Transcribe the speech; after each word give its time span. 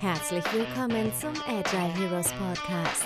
Herzlich 0.00 0.44
willkommen 0.54 1.12
zum 1.12 1.32
Agile 1.46 1.92
Heroes 1.92 2.32
Podcast. 2.32 3.04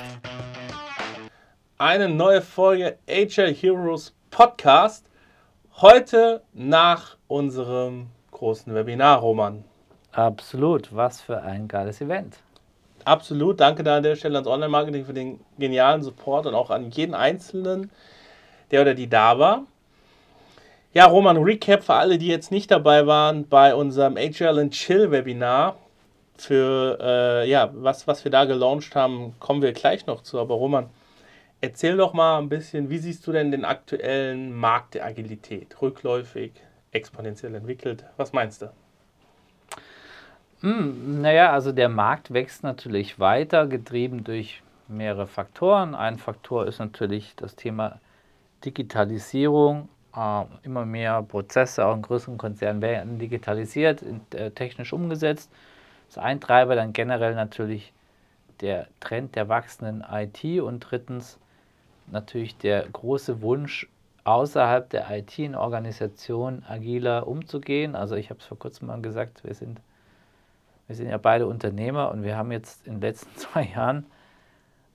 Eine 1.77 2.09
neue 2.09 2.41
Folge 2.41 2.99
Agile 3.09 3.51
Heroes 3.51 4.15
Podcast. 4.31 5.05
Heute 5.79 6.43
nach 6.53 7.17
unserem 7.27 8.11
großen 8.31 8.73
Webinar, 8.73 9.19
Roman. 9.19 9.65
Absolut, 10.13 10.95
was 10.95 11.21
für 11.21 11.43
ein 11.43 11.67
geiles 11.67 12.01
Event. 12.01 12.37
Absolut, 13.05 13.59
danke 13.59 13.83
da 13.83 13.97
an 13.97 14.05
der 14.05 14.15
Stelle 14.15 14.37
ans 14.37 14.47
Online-Marketing 14.47 15.05
für 15.05 15.15
den 15.15 15.41
genialen 15.59 16.05
Support 16.05 16.47
und 16.47 16.55
auch 16.55 16.71
an 16.71 16.93
jeden 16.93 17.17
Einzelnen, 17.17 17.91
der 18.71 18.83
oder 18.83 18.95
die 18.95 19.09
da 19.09 19.37
war. 19.41 19.65
Ja, 20.93 21.07
Roman, 21.07 21.39
Recap 21.39 21.83
für 21.83 21.95
alle, 21.95 22.19
die 22.19 22.29
jetzt 22.29 22.53
nicht 22.53 22.71
dabei 22.71 23.09
waren 23.09 23.49
bei 23.49 23.75
unserem 23.75 24.17
Agile 24.17 24.61
and 24.61 24.73
Chill 24.73 25.11
Webinar. 25.11 25.75
Für 26.37 26.99
äh, 27.01 27.49
ja, 27.49 27.71
was, 27.75 28.07
was 28.07 28.25
wir 28.25 28.31
da 28.31 28.45
gelauncht 28.45 28.97
haben, 28.97 29.35
kommen 29.39 29.63
wir 29.63 29.73
gleich 29.73 30.07
noch 30.07 30.23
zu. 30.23 30.39
Aber 30.39 30.55
Roman, 30.55 30.91
erzähl 31.61 31.97
doch 31.97 32.13
mal 32.13 32.39
ein 32.39 32.49
bisschen, 32.49 32.91
wie 32.91 32.99
siehst 32.99 33.27
du 33.27 33.33
denn 33.33 33.51
den 33.51 33.65
aktuellen 33.65 34.53
Markt 34.53 34.95
der 34.95 35.07
Agilität? 35.07 35.81
Rückläufig, 35.81 36.53
exponentiell 36.93 37.55
entwickelt? 37.55 38.05
Was 38.17 38.33
meinst 38.33 38.63
du? 38.63 38.73
Hm, 40.61 41.21
naja, 41.21 41.53
also 41.53 41.73
der 41.73 41.89
Markt 41.89 42.33
wächst 42.33 42.63
natürlich 42.63 43.21
weiter, 43.21 43.67
getrieben 43.67 44.25
durch 44.25 44.63
mehrere 44.89 45.27
Faktoren. 45.27 45.95
Ein 45.95 46.19
Faktor 46.19 46.67
ist 46.67 46.79
natürlich 46.79 47.35
das 47.37 47.55
Thema 47.55 48.01
Digitalisierung 48.65 49.89
äh, 50.17 50.45
immer 50.63 50.87
mehr 50.87 51.23
Prozesse, 51.23 51.85
auch 51.85 51.95
in 51.95 52.03
größeren 52.03 52.39
Konzernen 52.39 52.83
werden 52.83 53.19
digitalisiert, 53.19 54.03
äh, 54.35 54.51
technisch 54.51 54.93
umgesetzt. 54.93 55.51
Das 56.15 56.23
ist 56.23 56.29
ein 56.29 56.41
Treiber, 56.41 56.77
dann 56.77 56.93
generell 56.93 57.35
natürlich 57.35 57.93
der 58.61 58.87
Trend 59.01 59.35
der 59.35 59.49
wachsenden 59.49 60.05
IT 60.09 60.45
und 60.61 60.79
drittens 60.79 61.41
natürlich 62.07 62.57
der 62.57 62.89
große 62.89 63.43
Wunsch, 63.43 63.89
außerhalb 64.23 64.89
der 64.91 65.11
IT 65.11 65.37
in 65.41 65.57
Organisationen 65.57 66.65
agiler 66.69 67.27
umzugehen. 67.27 67.97
Also 67.97 68.15
ich 68.15 68.31
habe 68.31 68.39
es 68.39 68.47
vor 68.47 68.57
kurzem 68.57 68.87
mal 68.87 69.03
gesagt, 69.03 69.43
wir 69.43 69.55
sind, 69.55 69.81
wir 70.87 70.95
sind 70.95 71.09
ja 71.09 71.19
beide 71.19 71.49
Unternehmer 71.49 72.13
und 72.13 72.23
wir 72.23 72.37
haben 72.37 72.53
jetzt 72.53 72.87
in 72.87 72.95
den 72.95 73.01
letzten 73.01 73.37
zwei 73.37 73.65
Jahren 73.65 74.07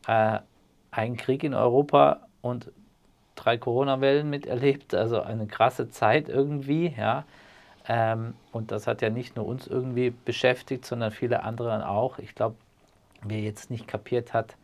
äh, 0.07 0.39
einen 0.91 1.17
Krieg 1.17 1.43
in 1.43 1.53
Europa 1.53 2.21
und 2.41 2.71
drei 3.35 3.57
Corona-Wellen 3.57 4.29
miterlebt, 4.29 4.95
also 4.95 5.21
eine 5.21 5.47
krasse 5.47 5.89
Zeit 5.89 6.29
irgendwie, 6.29 6.95
ja. 6.97 7.25
Ähm, 7.87 8.33
und 8.51 8.71
das 8.71 8.87
hat 8.87 9.01
ja 9.01 9.09
nicht 9.09 9.35
nur 9.35 9.45
uns 9.45 9.67
irgendwie 9.67 10.11
beschäftigt, 10.11 10.85
sondern 10.85 11.11
viele 11.11 11.43
andere 11.43 11.87
auch. 11.87 12.19
Ich 12.19 12.35
glaube, 12.35 12.55
wer 13.23 13.39
jetzt 13.39 13.71
nicht 13.71 13.87
kapiert 13.87 14.33
hat, 14.33 14.55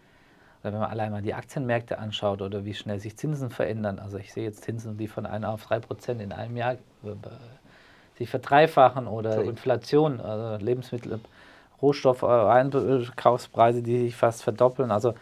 oder 0.62 0.74
wenn 0.74 0.80
man 0.80 0.90
allein 0.90 1.12
mal 1.12 1.22
die 1.22 1.34
Aktienmärkte 1.34 2.00
anschaut 2.00 2.42
oder 2.42 2.66
wie 2.66 2.74
schnell 2.74 3.00
sich 3.00 3.18
Zinsen 3.18 3.52
verändern, 3.52 4.00
also 4.00 4.18
ich 4.18 4.34
sehe 4.34 4.44
jetzt 4.44 4.64
Zinsen, 4.64 4.98
die 4.98 5.08
von 5.08 5.26
1 5.26 5.46
auf 5.46 5.66
3 5.66 5.80
Prozent 5.80 6.22
in 6.22 6.32
einem 6.32 6.58
Jahr 6.58 6.74
äh, 6.74 6.78
sich 8.18 8.30
verdreifachen 8.30 9.08
oder 9.08 9.34
Sorry. 9.34 9.50
Inflation, 9.50 10.20
also 10.22 10.64
Lebensmittel, 10.64 11.20
Rohstoff, 11.82 12.24
Einkaufspreise, 12.24 13.84
die 13.84 14.00
sich 14.00 14.16
fast 14.16 14.44
verdoppeln. 14.44 14.92
Also 14.92 15.10
äh, 15.10 15.14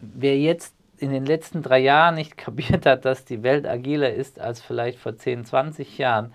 wer 0.00 0.36
jetzt 0.38 0.74
in 0.98 1.10
den 1.10 1.26
letzten 1.26 1.62
drei 1.62 1.78
Jahren 1.78 2.16
nicht 2.16 2.36
kapiert 2.36 2.86
hat, 2.86 3.04
dass 3.04 3.24
die 3.24 3.42
Welt 3.42 3.66
agiler 3.66 4.12
ist 4.12 4.40
als 4.40 4.60
vielleicht 4.60 4.98
vor 4.98 5.16
10, 5.16 5.44
20 5.44 5.98
Jahren, 5.98 6.32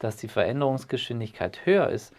dass 0.00 0.16
die 0.16 0.28
Veränderungsgeschwindigkeit 0.28 1.64
höher 1.64 1.88
ist, 1.88 2.12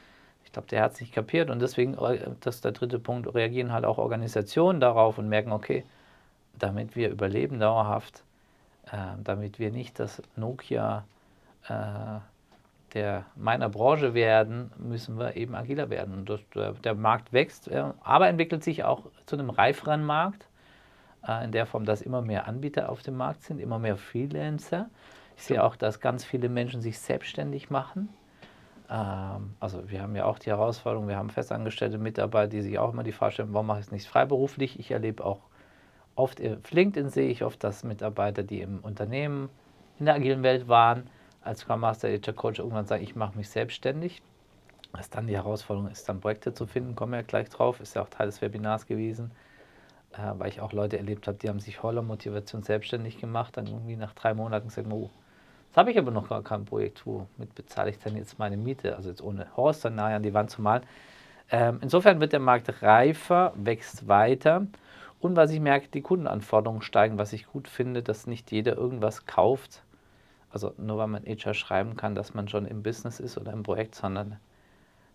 ich 0.46 0.54
glaube, 0.54 0.68
der 0.70 0.84
hat 0.84 0.94
es 0.94 1.02
nicht 1.02 1.14
kapiert 1.14 1.50
und 1.50 1.62
deswegen, 1.62 1.94
äh, 1.98 2.30
das 2.40 2.56
ist 2.56 2.66
der 2.66 2.72
dritte 2.72 3.00
Punkt, 3.00 3.34
reagieren 3.34 3.72
halt 3.74 3.86
auch 3.86 3.98
Organisationen 3.98 4.80
darauf 4.80 5.18
und 5.18 5.28
merken, 5.28 5.52
okay, 5.52 5.84
damit 6.58 6.96
wir 6.96 7.10
überleben 7.10 7.60
dauerhaft, 7.60 8.24
äh, 8.92 8.98
damit 9.24 9.60
wir 9.60 9.72
nicht 9.72 10.00
das 10.00 10.22
Nokia 10.36 11.06
äh, 11.68 12.20
der 12.94 13.26
meiner 13.36 13.70
Branche 13.70 14.14
werden, 14.14 14.72
müssen 14.78 15.18
wir 15.18 15.36
eben 15.36 15.56
agiler 15.56 15.90
werden. 15.90 16.14
Und 16.14 16.30
das, 16.30 16.42
der, 16.54 16.74
der, 16.74 16.96
Markt 16.96 17.32
wächst, 17.32 17.68
äh, 17.68 17.86
aber 18.04 18.28
entwickelt 18.28 18.64
sich 18.64 18.84
auch 18.84 19.06
zu 19.26 19.36
einem 19.36 19.50
reiferen 19.50 20.04
Markt 20.04 20.46
äh, 21.28 21.46
in 21.46 21.52
der 21.52 21.66
Form, 21.66 21.86
dass 21.86 22.02
immer 22.02 22.22
mehr 22.22 22.48
Anbieter 22.48 22.90
auf 22.90 23.02
dem 23.02 23.16
Markt 23.16 23.44
sind, 23.44 23.60
immer 23.60 23.80
mehr 23.80 23.98
Freelancer. 23.98 24.90
Ich 25.42 25.48
sehe 25.48 25.64
auch, 25.64 25.76
dass 25.76 26.00
ganz 26.00 26.24
viele 26.24 26.50
Menschen 26.50 26.82
sich 26.82 27.00
selbstständig 27.00 27.72
machen. 27.72 28.10
Ähm, 28.92 29.56
also 29.60 29.90
wir 29.90 30.04
haben 30.04 30.16
ja 30.16 30.26
auch 30.26 30.38
die 30.38 30.52
Herausforderung, 30.52 31.08
wir 31.08 31.18
haben 31.18 31.32
festangestellte 31.32 31.98
Mitarbeiter, 31.98 32.50
die 32.50 32.62
sich 32.62 32.78
auch 32.78 32.94
immer 32.94 33.02
die 33.02 33.12
Frage 33.12 33.34
stellen, 33.34 33.52
warum 33.52 33.66
mache 33.66 33.80
ich 33.80 33.88
es 33.88 33.92
nicht 33.92 34.08
freiberuflich? 34.08 34.80
Ich 34.80 34.92
erlebe 34.92 35.26
auch 35.26 35.40
oft, 36.14 36.40
auf 36.46 36.70
LinkedIn 36.70 37.10
sehe 37.10 37.28
ich 37.28 37.44
oft, 37.44 37.64
dass 37.64 37.84
Mitarbeiter, 37.84 38.44
die 38.44 38.62
im 38.62 38.82
Unternehmen 38.82 39.50
in 39.98 40.06
der 40.06 40.14
agilen 40.14 40.44
Welt 40.44 40.68
waren, 40.68 41.10
als 41.42 41.62
Scrum 41.62 41.80
Master, 41.80 42.10
Agile 42.10 42.36
Coach 42.36 42.60
irgendwann 42.60 42.86
sagen, 42.86 43.04
ich 43.04 43.16
mache 43.16 43.36
mich 43.36 43.50
selbstständig. 43.50 44.22
Was 44.92 45.10
dann 45.10 45.26
die 45.26 45.36
Herausforderung 45.36 45.90
ist, 45.90 46.08
dann 46.08 46.22
Projekte 46.22 46.54
zu 46.54 46.68
finden, 46.68 46.94
kommen 46.94 47.14
wir 47.14 47.22
ja 47.22 47.26
gleich 47.26 47.50
drauf, 47.50 47.80
ist 47.80 47.96
ja 47.96 48.04
auch 48.04 48.10
Teil 48.10 48.28
des 48.28 48.44
Webinars 48.44 48.86
gewesen 48.86 49.32
äh, 50.14 50.34
weil 50.38 50.50
ich 50.50 50.62
auch 50.62 50.74
Leute 50.74 50.98
erlebt 50.98 51.28
habe, 51.28 51.38
die 51.38 51.50
haben 51.50 51.60
sich 51.60 51.78
voller 51.78 52.02
Motivation 52.02 52.64
selbstständig 52.64 53.20
gemacht, 53.20 53.58
dann 53.58 53.68
irgendwie 53.68 53.96
nach 53.96 54.14
drei 54.14 54.34
Monaten 54.34 54.68
gesagt, 54.68 54.88
oh, 54.92 55.10
jetzt 55.72 55.78
habe 55.78 55.92
ich 55.92 55.98
aber 55.98 56.12
noch 56.12 56.28
gar 56.28 56.44
kein 56.44 56.66
Projekt, 56.66 57.06
womit 57.06 57.56
bezahle 57.56 57.92
ich 57.92 58.00
denn 58.00 58.18
jetzt 58.18 58.38
meine 58.38 58.58
Miete, 58.58 58.98
also 58.98 59.08
jetzt 59.08 59.22
ohne 59.22 59.48
Horror-Szenario 59.56 60.18
an 60.18 60.24
die 60.24 60.34
Wand 60.34 60.50
zu 60.50 60.62
malen. 60.62 60.84
Ähm, 61.50 61.80
insofern 61.82 62.20
wird 62.20 62.34
der 62.34 62.42
Markt 62.42 62.84
reifer, 62.84 63.54
wächst 63.56 64.10
weiter 64.10 64.68
und 65.22 65.38
was 65.38 65.50
ich 65.50 65.62
merke, 65.62 65.88
die 65.88 66.02
Kundenanforderungen 66.02 66.82
steigen, 66.82 67.18
was 67.18 67.32
ich 67.32 67.48
gut 67.48 67.70
finde, 67.70 68.04
dass 68.04 68.28
nicht 68.28 68.52
jeder 68.52 68.76
irgendwas 68.76 69.26
kauft, 69.26 69.82
also 70.52 70.74
nur 70.78 70.98
weil 70.98 71.08
man 71.08 71.24
HR 71.24 71.54
schreiben 71.54 71.96
kann, 71.96 72.16
dass 72.16 72.34
man 72.34 72.50
schon 72.50 72.66
im 72.66 72.84
Business 72.84 73.22
ist 73.22 73.38
oder 73.38 73.54
im 73.54 73.64
Projekt, 73.64 73.96
sondern 73.96 74.42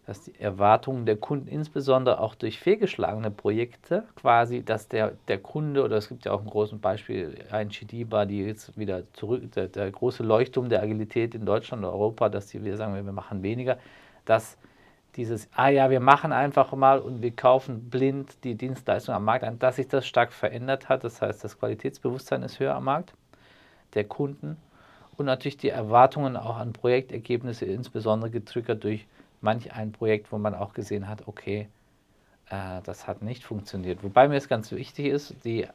dass 0.07 0.23
die 0.23 0.39
Erwartungen 0.39 1.05
der 1.05 1.17
Kunden, 1.17 1.49
insbesondere 1.49 2.21
auch 2.21 2.37
durch 2.37 2.61
fehlgeschlagene 2.61 3.33
Projekte, 3.33 4.05
quasi, 4.15 4.63
dass 4.63 4.87
der, 4.87 5.15
der 5.27 5.39
Kunde, 5.39 5.83
oder 5.83 5.97
es 5.97 6.09
gibt 6.09 6.25
ja 6.25 6.33
auch 6.33 6.41
ein 6.41 6.49
großes 6.49 6.79
Beispiel, 6.79 7.37
ein 7.51 7.71
GD-Bar, 7.71 8.27
die 8.27 8.45
jetzt 8.45 8.79
wieder 8.79 9.03
zurück, 9.15 9.51
der, 9.53 9.67
der, 9.67 9.91
große 9.91 10.23
Leuchtturm 10.23 10.69
der 10.69 10.81
Agilität 10.81 11.35
in 11.35 11.45
Deutschland 11.45 11.85
und 11.85 11.91
Europa, 11.91 12.29
dass 12.29 12.47
die 12.47 12.65
wir 12.65 12.77
sagen, 12.77 12.95
wir 12.95 13.13
machen 13.13 13.43
weniger, 13.43 13.79
dass 14.25 14.57
dieses, 15.17 15.49
ah 15.55 15.71
ja, 15.71 15.91
wir 15.91 16.01
machen 16.01 16.31
einfach 16.31 16.73
mal 16.73 17.01
und 17.01 17.21
wir 17.21 17.35
kaufen 17.35 17.91
blind 17.91 18.45
die 18.45 18.55
Dienstleistung 18.55 19.15
am 19.15 19.25
Markt 19.25 19.45
an, 19.45 19.59
dass 19.59 19.77
sich 19.77 19.89
das 19.89 20.07
stark 20.07 20.33
verändert 20.33 20.89
hat. 20.89 21.03
Das 21.03 21.21
heißt, 21.21 21.43
das 21.43 21.59
Qualitätsbewusstsein 21.59 22.43
ist 22.43 22.61
höher 22.61 22.77
am 22.77 22.85
Markt 22.85 23.13
der 23.95 24.05
Kunden 24.05 24.57
und 25.17 25.27
natürlich 25.27 25.57
die 25.57 25.71
Erwartungen 25.71 26.37
auch 26.37 26.59
an 26.59 26.73
Projektergebnisse, 26.73 27.65
insbesondere 27.65 28.31
getriggert 28.31 28.85
durch 28.85 29.07
manch 29.47 29.73
ein 29.73 29.93
Projekt, 29.93 30.33
wo 30.33 30.39
man 30.39 30.55
auch 30.55 30.75
gesehen 30.75 31.09
hat, 31.09 31.29
okay, 31.29 31.69
äh, 32.51 32.83
das 32.83 33.07
hat 33.07 33.23
nicht 33.23 33.45
funktioniert. 33.45 34.03
Wobei 34.03 34.27
mir 34.29 34.35
es 34.35 34.49
ganz 34.49 34.73
wichtig 34.73 35.07
ist, 35.07 35.37
die, 35.45 35.69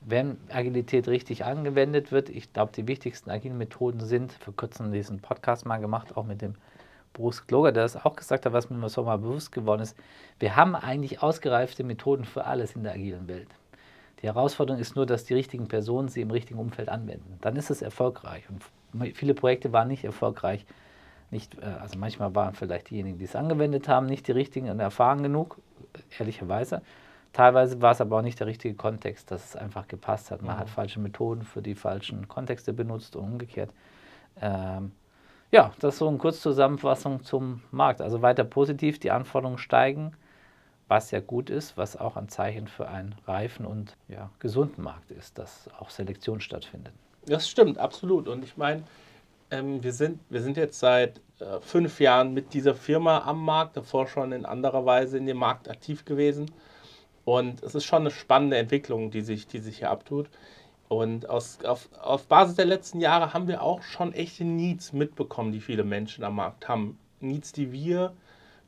wenn 0.00 0.36
Agilität 0.50 1.06
richtig 1.06 1.44
angewendet 1.44 2.10
wird, 2.10 2.28
ich 2.28 2.52
glaube, 2.52 2.72
die 2.74 2.88
wichtigsten 2.88 3.30
agilen 3.30 3.56
Methoden 3.56 4.00
sind, 4.00 4.32
für 4.32 4.50
kurzem 4.52 4.90
diesen 4.90 5.20
Podcast 5.20 5.64
mal 5.64 5.78
gemacht, 5.78 6.16
auch 6.16 6.24
mit 6.24 6.42
dem 6.42 6.56
Bruce 7.12 7.46
Kloger, 7.46 7.70
der 7.70 7.84
das 7.84 8.04
auch 8.04 8.16
gesagt 8.16 8.46
hat, 8.46 8.52
was 8.52 8.68
mir 8.68 8.88
so 8.88 9.04
mal 9.04 9.18
bewusst 9.18 9.52
geworden 9.52 9.82
ist, 9.82 9.96
wir 10.40 10.56
haben 10.56 10.74
eigentlich 10.74 11.22
ausgereifte 11.22 11.84
Methoden 11.84 12.24
für 12.24 12.46
alles 12.46 12.74
in 12.74 12.82
der 12.82 12.94
agilen 12.94 13.28
Welt. 13.28 13.48
Die 14.20 14.26
Herausforderung 14.26 14.80
ist 14.80 14.96
nur, 14.96 15.06
dass 15.06 15.24
die 15.24 15.34
richtigen 15.34 15.68
Personen 15.68 16.08
sie 16.08 16.20
im 16.20 16.32
richtigen 16.32 16.58
Umfeld 16.58 16.88
anwenden. 16.88 17.38
Dann 17.40 17.54
ist 17.54 17.70
es 17.70 17.80
erfolgreich. 17.80 18.42
Und 18.50 19.14
viele 19.14 19.34
Projekte 19.34 19.72
waren 19.72 19.86
nicht 19.86 20.02
erfolgreich, 20.04 20.66
nicht, 21.30 21.58
äh, 21.58 21.66
also 21.80 21.98
manchmal 21.98 22.34
waren 22.34 22.54
vielleicht 22.54 22.90
diejenigen, 22.90 23.18
die 23.18 23.24
es 23.24 23.36
angewendet 23.36 23.88
haben, 23.88 24.06
nicht 24.06 24.26
die 24.28 24.32
richtigen 24.32 24.70
und 24.70 24.80
erfahren 24.80 25.22
genug, 25.22 25.58
ehrlicherweise. 26.18 26.82
Teilweise 27.32 27.80
war 27.82 27.92
es 27.92 28.00
aber 28.00 28.18
auch 28.18 28.22
nicht 28.22 28.40
der 28.40 28.46
richtige 28.46 28.74
Kontext, 28.74 29.30
dass 29.30 29.44
es 29.44 29.56
einfach 29.56 29.86
gepasst 29.86 30.30
hat. 30.30 30.42
Man 30.42 30.56
mhm. 30.56 30.60
hat 30.60 30.70
falsche 30.70 31.00
Methoden 31.00 31.42
für 31.42 31.62
die 31.62 31.74
falschen 31.74 32.26
Kontexte 32.26 32.72
benutzt 32.72 33.16
und 33.16 33.24
umgekehrt. 33.24 33.70
Ähm, 34.40 34.92
ja, 35.50 35.72
das 35.80 35.94
ist 35.94 35.98
so 35.98 36.08
eine 36.08 36.18
Kurzzusammenfassung 36.18 37.22
zum 37.22 37.62
Markt. 37.70 38.00
Also 38.00 38.22
weiter 38.22 38.44
positiv, 38.44 38.98
die 38.98 39.10
Anforderungen 39.10 39.58
steigen, 39.58 40.12
was 40.88 41.10
ja 41.10 41.20
gut 41.20 41.50
ist, 41.50 41.76
was 41.76 41.96
auch 41.96 42.16
ein 42.16 42.28
Zeichen 42.28 42.66
für 42.66 42.88
einen 42.88 43.14
reifen 43.26 43.66
und 43.66 43.96
ja, 44.08 44.30
gesunden 44.38 44.82
Markt 44.82 45.10
ist, 45.10 45.38
dass 45.38 45.68
auch 45.78 45.90
Selektion 45.90 46.40
stattfindet. 46.40 46.92
Das 47.26 47.48
stimmt, 47.48 47.78
absolut. 47.78 48.26
Und 48.26 48.42
ich 48.42 48.56
meine, 48.56 48.82
ähm, 49.50 49.82
wir, 49.82 49.92
sind, 49.92 50.20
wir 50.28 50.42
sind 50.42 50.56
jetzt 50.56 50.78
seit 50.78 51.20
äh, 51.40 51.60
fünf 51.60 52.00
Jahren 52.00 52.34
mit 52.34 52.54
dieser 52.54 52.74
Firma 52.74 53.22
am 53.24 53.44
Markt, 53.44 53.76
davor 53.76 54.06
schon 54.06 54.32
in 54.32 54.44
anderer 54.44 54.84
Weise 54.84 55.18
in 55.18 55.26
dem 55.26 55.38
Markt 55.38 55.68
aktiv 55.68 56.04
gewesen. 56.04 56.50
Und 57.24 57.62
es 57.62 57.74
ist 57.74 57.84
schon 57.84 58.02
eine 58.02 58.10
spannende 58.10 58.56
Entwicklung, 58.56 59.10
die 59.10 59.20
sich, 59.20 59.46
die 59.46 59.58
sich 59.58 59.78
hier 59.78 59.90
abtut. 59.90 60.28
Und 60.88 61.28
aus, 61.28 61.58
auf, 61.64 61.88
auf 62.00 62.26
Basis 62.26 62.56
der 62.56 62.64
letzten 62.64 63.00
Jahre 63.00 63.34
haben 63.34 63.48
wir 63.48 63.62
auch 63.62 63.82
schon 63.82 64.14
echte 64.14 64.44
Needs 64.44 64.94
mitbekommen, 64.94 65.52
die 65.52 65.60
viele 65.60 65.84
Menschen 65.84 66.24
am 66.24 66.36
Markt 66.36 66.68
haben. 66.68 66.98
Needs, 67.20 67.52
die 67.52 67.72
wir 67.72 68.14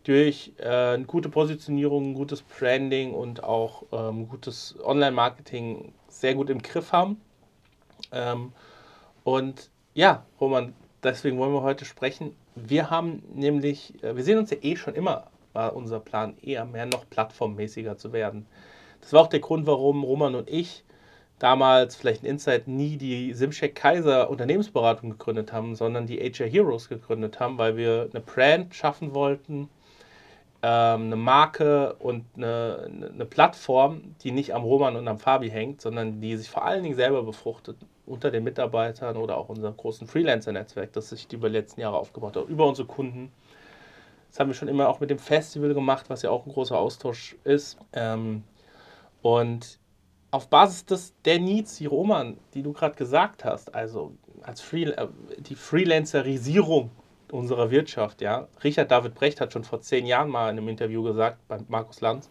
durch 0.05 0.53
äh, 0.59 0.67
eine 0.67 1.05
gute 1.05 1.29
Positionierung, 1.29 2.11
ein 2.11 2.15
gutes 2.15 2.43
Branding 2.43 3.15
und 3.15 3.43
auch 3.43 3.85
ähm, 3.93 4.29
gutes 4.29 4.77
Online-Marketing 4.83 5.93
sehr 6.09 6.35
gut 6.35 6.51
im 6.51 6.61
Griff 6.61 6.93
haben. 6.93 7.21
Ähm, 8.13 8.53
und 9.25 9.71
ja, 10.01 10.25
Roman, 10.41 10.73
deswegen 11.03 11.37
wollen 11.37 11.53
wir 11.53 11.61
heute 11.61 11.85
sprechen. 11.85 12.35
Wir 12.55 12.89
haben 12.89 13.23
nämlich, 13.35 14.03
äh, 14.03 14.17
wir 14.17 14.25
sehen 14.25 14.39
uns 14.39 14.51
ja 14.51 14.57
eh 14.63 14.75
schon 14.75 14.95
immer, 14.95 15.27
war 15.53 15.77
unser 15.77 16.01
Plan 16.01 16.39
eher 16.41 16.65
mehr 16.65 16.87
noch 16.87 17.05
plattformmäßiger 17.11 17.99
zu 17.99 18.15
werden. 18.15 18.47
Das 19.03 19.13
war 19.13 19.21
auch 19.21 19.27
der 19.27 19.41
Grund, 19.41 19.67
warum 19.67 20.03
Roman 20.03 20.37
und 20.37 20.49
ich 20.49 20.85
damals 21.39 21.97
vielleicht 21.97 22.23
ein 22.23 22.27
Insight 22.27 22.67
nie 22.67 22.97
die 22.97 23.35
Simcheck 23.35 23.75
Kaiser 23.75 24.31
Unternehmensberatung 24.31 25.11
gegründet 25.11 25.53
haben, 25.53 25.77
sondern 25.77 26.07
die 26.07 26.19
HR 26.19 26.49
Heroes 26.49 26.89
gegründet 26.89 27.39
haben, 27.39 27.59
weil 27.59 27.77
wir 27.77 28.09
eine 28.11 28.23
Brand 28.23 28.75
schaffen 28.75 29.13
wollten, 29.13 29.69
ähm, 30.63 31.05
eine 31.05 31.17
Marke 31.17 31.95
und 31.95 32.25
eine, 32.37 32.91
eine 33.13 33.25
Plattform, 33.25 34.15
die 34.23 34.31
nicht 34.31 34.55
am 34.55 34.63
Roman 34.63 34.97
und 34.97 35.09
am 35.09 35.19
Fabi 35.19 35.51
hängt, 35.51 35.81
sondern 35.81 36.21
die 36.21 36.37
sich 36.37 36.51
vor 36.51 36.65
allen 36.65 36.83
Dingen 36.83 36.97
selber 36.97 37.23
befruchtet 37.23 37.77
unter 38.07 38.31
den 38.31 38.45
Mitarbeitern 38.45 39.17
oder 39.17 39.37
auch 39.39 39.49
unserem 39.49 39.77
großen 39.77 40.07
Freelancer-Netzwerk, 40.07 40.93
das 40.93 41.11
sich 41.11 41.33
über 41.33 41.49
die 41.49 41.57
letzten 41.57 41.81
Jahre 41.81 41.97
aufgebaut 41.97 42.37
hat, 42.37 42.49
über 42.49 42.67
unsere 42.67 42.87
Kunden. 42.87 43.33
Das 44.29 44.39
haben 44.39 44.49
wir 44.49 44.55
schon 44.55 44.69
immer 44.69 44.89
auch 44.89 45.01
mit 45.01 45.11
dem 45.11 45.19
Festival 45.19 45.75
gemacht, 45.75 46.07
was 46.09 46.23
ja 46.23 46.31
auch 46.31 46.47
ein 46.47 46.53
großer 46.53 46.79
Austausch 46.79 47.37
ist. 47.45 47.79
Ähm, 47.93 48.45
und 49.23 49.79
auf 50.31 50.49
Basis 50.49 50.87
des, 50.87 51.15
der 51.25 51.39
Needs, 51.41 51.77
die 51.77 51.87
Roman, 51.87 52.37
die 52.55 52.63
du 52.63 52.73
gerade 52.73 52.95
gesagt 52.95 53.45
hast, 53.45 53.75
also 53.75 54.13
als 54.43 54.61
Free, 54.61 54.85
äh, 54.85 55.09
die 55.39 55.55
Freelancerisierung 55.55 56.91
unserer 57.33 57.71
Wirtschaft, 57.71 58.21
ja. 58.21 58.49
Richard 58.63 58.91
David 58.91 59.15
Brecht 59.15 59.41
hat 59.41 59.53
schon 59.53 59.65
vor 59.65 59.81
zehn 59.81 60.07
Jahren 60.07 60.29
mal 60.29 60.51
in 60.51 60.59
einem 60.59 60.69
Interview 60.69 61.03
gesagt, 61.03 61.39
bei 61.49 61.59
Markus 61.69 62.01
Lanz, 62.01 62.31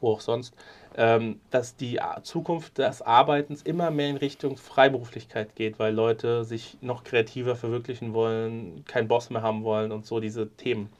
wo 0.00 0.12
auch 0.12 0.20
sonst, 0.20 0.54
ähm, 0.96 1.40
dass 1.50 1.76
die 1.76 2.00
Zukunft 2.22 2.78
des 2.78 3.02
Arbeitens 3.02 3.62
immer 3.62 3.90
mehr 3.90 4.10
in 4.10 4.16
Richtung 4.16 4.56
Freiberuflichkeit 4.56 5.54
geht, 5.54 5.78
weil 5.78 5.94
Leute 5.94 6.44
sich 6.44 6.78
noch 6.80 7.04
kreativer 7.04 7.56
verwirklichen 7.56 8.14
wollen, 8.14 8.84
keinen 8.86 9.08
Boss 9.08 9.30
mehr 9.30 9.42
haben 9.42 9.64
wollen 9.64 9.92
und 9.92 10.06
so 10.06 10.20
diese 10.20 10.48
Themen. 10.48 10.90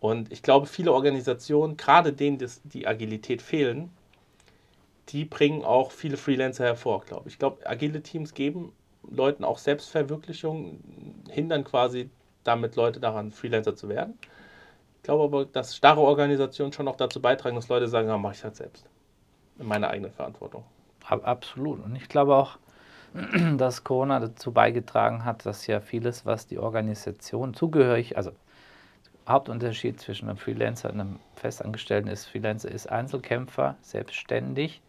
Und 0.00 0.30
ich 0.32 0.42
glaube, 0.42 0.66
viele 0.66 0.92
Organisationen, 0.92 1.76
gerade 1.76 2.12
denen 2.12 2.38
die 2.64 2.86
Agilität 2.86 3.42
fehlen, 3.42 3.90
die 5.08 5.24
bringen 5.24 5.64
auch 5.64 5.90
viele 5.90 6.16
Freelancer 6.16 6.64
hervor, 6.64 7.00
glaube 7.04 7.28
ich. 7.28 7.34
Ich 7.34 7.38
glaube, 7.38 7.66
agile 7.66 8.02
Teams 8.02 8.34
geben 8.34 8.72
Leuten 9.10 9.44
auch 9.44 9.58
Selbstverwirklichung, 9.58 10.80
hindern 11.30 11.64
quasi 11.64 12.10
damit 12.48 12.74
Leute 12.76 12.98
daran, 12.98 13.30
Freelancer 13.30 13.76
zu 13.76 13.88
werden. 13.88 14.18
Ich 14.96 15.02
glaube 15.04 15.24
aber, 15.24 15.44
dass 15.44 15.76
starre 15.76 16.00
Organisationen 16.00 16.72
schon 16.72 16.88
auch 16.88 16.96
dazu 16.96 17.22
beitragen, 17.22 17.54
dass 17.56 17.68
Leute 17.68 17.88
sagen, 17.88 18.08
ja, 18.08 18.18
mache 18.18 18.34
ich 18.34 18.44
halt 18.44 18.56
selbst. 18.56 18.84
In 19.58 19.66
meiner 19.66 19.88
eigenen 19.90 20.12
Verantwortung. 20.12 20.64
Absolut. 21.04 21.84
Und 21.84 21.96
ich 21.96 22.08
glaube 22.08 22.34
auch, 22.34 22.58
dass 23.56 23.84
Corona 23.84 24.20
dazu 24.20 24.52
beigetragen 24.52 25.24
hat, 25.24 25.46
dass 25.46 25.66
ja 25.66 25.80
vieles, 25.80 26.26
was 26.26 26.46
die 26.46 26.58
Organisation 26.58 27.54
zugehörig, 27.54 28.16
also 28.16 28.32
Hauptunterschied 29.28 30.00
zwischen 30.00 30.28
einem 30.28 30.38
Freelancer 30.38 30.90
und 30.90 31.00
einem 31.00 31.20
Festangestellten 31.36 32.10
ist, 32.10 32.26
Freelancer 32.26 32.70
ist 32.70 32.90
Einzelkämpfer, 32.90 33.76
selbstständig, 33.82 34.80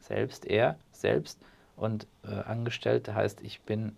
selbst 0.00 0.46
er, 0.46 0.76
selbst 0.92 1.40
und 1.76 2.06
äh, 2.24 2.34
Angestellte 2.34 3.14
heißt, 3.14 3.40
ich 3.42 3.60
bin 3.62 3.96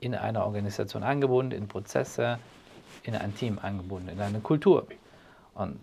in 0.00 0.14
einer 0.14 0.44
Organisation 0.44 1.02
angebunden, 1.02 1.52
in 1.52 1.68
Prozesse, 1.68 2.38
in 3.02 3.14
ein 3.14 3.34
Team 3.34 3.58
angebunden, 3.60 4.08
in 4.08 4.20
eine 4.20 4.40
Kultur. 4.40 4.86
Und 5.54 5.78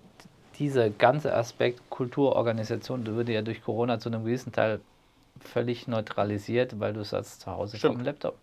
dieser 0.59 0.89
ganze 0.89 1.33
Aspekt 1.35 1.89
Kulturorganisation 1.89 3.05
würde 3.05 3.33
ja 3.33 3.41
durch 3.41 3.63
Corona 3.63 3.99
zu 3.99 4.09
einem 4.09 4.23
gewissen 4.23 4.53
Teil 4.53 4.79
völlig 5.39 5.87
neutralisiert, 5.87 6.79
weil 6.79 6.93
du 6.93 7.03
sagst 7.03 7.41
zu 7.41 7.51
Hause 7.51 7.77
Stimmt. 7.77 7.95
vom 7.95 8.03
Laptop. 8.05 8.37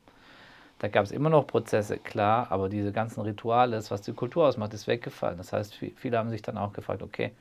Da 0.78 0.88
gab 0.88 1.04
es 1.04 1.12
immer 1.12 1.30
noch 1.30 1.46
Prozesse, 1.46 1.96
klar, 1.96 2.48
aber 2.50 2.68
diese 2.68 2.92
ganzen 2.92 3.20
Rituale, 3.20 3.76
das, 3.76 3.90
was 3.90 4.02
die 4.02 4.12
Kultur 4.12 4.46
ausmacht, 4.46 4.74
ist 4.74 4.86
weggefallen. 4.86 5.38
Das 5.38 5.52
heißt, 5.52 5.74
viele 5.74 6.18
haben 6.18 6.28
sich 6.28 6.42
dann 6.42 6.58
auch 6.58 6.72
gefragt, 6.72 7.02
okay, 7.02 7.32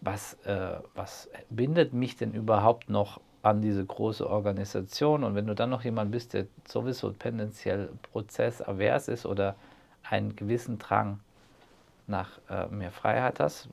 was, 0.00 0.34
äh, 0.44 0.78
was 0.94 1.30
bindet 1.48 1.92
mich 1.92 2.16
denn 2.16 2.32
überhaupt 2.32 2.90
noch 2.90 3.20
an 3.42 3.62
diese 3.62 3.84
große 3.84 4.28
Organisation. 4.28 5.24
Und 5.24 5.34
wenn 5.34 5.46
du 5.46 5.54
dann 5.54 5.70
noch 5.70 5.84
jemand 5.84 6.10
bist, 6.10 6.34
der 6.34 6.46
sowieso 6.66 7.10
tendenziell 7.10 7.90
prozessavers 8.12 9.08
ist 9.08 9.26
oder 9.26 9.54
einen 10.02 10.36
gewissen 10.36 10.78
Drang 10.78 11.20
nach 12.06 12.30
äh, 12.50 12.66
mehr 12.66 12.90
Freiheit 12.90 13.40
hast, 13.40 13.68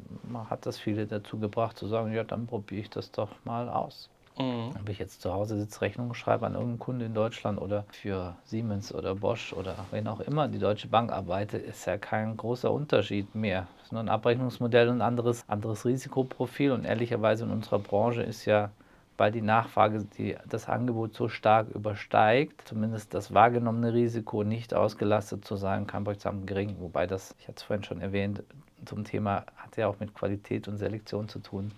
hat 0.49 0.65
das 0.65 0.77
viele 0.77 1.07
dazu 1.07 1.39
gebracht 1.39 1.77
zu 1.77 1.87
sagen, 1.87 2.13
ja, 2.13 2.23
dann 2.23 2.47
probiere 2.47 2.81
ich 2.81 2.89
das 2.89 3.11
doch 3.11 3.29
mal 3.43 3.67
aus. 3.67 4.09
Mhm. 4.37 4.69
Ob 4.79 4.87
ich 4.89 4.99
jetzt 4.99 5.21
zu 5.21 5.33
Hause 5.33 5.57
sitze, 5.57 5.81
Rechnungen 5.81 6.13
schreibe 6.13 6.45
an 6.45 6.53
irgendeinen 6.53 6.79
Kunde 6.79 7.05
in 7.05 7.13
Deutschland 7.15 7.59
oder 7.59 7.85
für 7.89 8.35
Siemens 8.45 8.93
oder 8.93 9.15
Bosch 9.15 9.51
oder 9.53 9.75
wen 9.91 10.07
auch 10.07 10.19
immer 10.19 10.47
die 10.47 10.59
Deutsche 10.59 10.87
Bank 10.87 11.11
arbeitet, 11.11 11.65
ist 11.65 11.85
ja 11.85 11.97
kein 11.97 12.37
großer 12.37 12.71
Unterschied 12.71 13.33
mehr. 13.33 13.67
Es 13.79 13.85
ist 13.85 13.91
nur 13.93 14.01
ein 14.01 14.09
Abrechnungsmodell 14.09 14.89
und 14.89 14.97
ein 14.97 15.01
anderes, 15.01 15.43
anderes 15.47 15.85
Risikoprofil 15.85 16.71
und 16.71 16.85
ehrlicherweise 16.85 17.45
in 17.45 17.51
unserer 17.51 17.79
Branche 17.79 18.21
ist 18.21 18.45
ja 18.45 18.69
weil 19.17 19.31
die 19.31 19.41
Nachfrage 19.41 20.05
die, 20.17 20.35
das 20.47 20.69
Angebot 20.69 21.13
so 21.15 21.27
stark 21.27 21.69
übersteigt, 21.69 22.67
zumindest 22.67 23.13
das 23.13 23.33
wahrgenommene 23.33 23.93
Risiko, 23.93 24.43
nicht 24.43 24.73
ausgelastet 24.73 25.43
zu 25.43 25.55
sein, 25.55 25.87
Campingsamt 25.87 26.45
gering. 26.45 26.75
Wobei 26.79 27.07
das, 27.07 27.35
ich 27.39 27.47
hatte 27.47 27.57
es 27.57 27.63
vorhin 27.63 27.83
schon 27.83 28.01
erwähnt, 28.01 28.43
zum 28.85 29.03
Thema 29.03 29.45
hat 29.57 29.75
ja 29.77 29.87
auch 29.87 29.99
mit 29.99 30.13
Qualität 30.13 30.67
und 30.67 30.77
Selektion 30.77 31.27
zu 31.27 31.39
tun, 31.39 31.71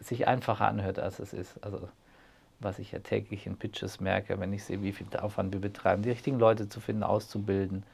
sich 0.00 0.26
einfacher 0.26 0.66
anhört, 0.66 0.98
als 0.98 1.18
es 1.18 1.32
ist. 1.32 1.62
Also 1.62 1.88
was 2.60 2.78
ich 2.78 2.92
ja 2.92 2.98
täglich 2.98 3.46
in 3.46 3.56
Pitches 3.56 4.00
merke, 4.00 4.38
wenn 4.40 4.52
ich 4.52 4.64
sehe, 4.64 4.82
wie 4.82 4.92
viel 4.92 5.06
Aufwand 5.18 5.52
wir 5.52 5.60
betreiben, 5.60 6.02
die 6.02 6.10
richtigen 6.10 6.38
Leute 6.38 6.68
zu 6.68 6.80
finden, 6.80 7.02
auszubilden, 7.02 7.84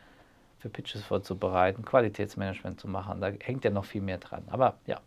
für 0.59 0.69
Pitches 0.69 1.03
vorzubereiten, 1.05 1.85
Qualitätsmanagement 1.85 2.81
zu 2.81 2.89
machen, 2.89 3.21
da 3.21 3.31
hängt 3.41 3.65
ja 3.65 3.71
noch 3.71 3.85
viel 3.85 4.01
mehr 4.01 4.19
dran. 4.19 4.43
Aber 4.49 4.75
ja, 4.87 5.01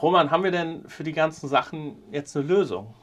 Roman, 0.00 0.30
haben 0.30 0.44
wir 0.44 0.50
denn 0.50 0.86
für 0.88 1.04
die 1.04 1.12
ganzen 1.12 1.48
Sachen 1.48 1.96
jetzt 2.12 2.36
eine 2.36 2.46
Lösung? 2.46 2.94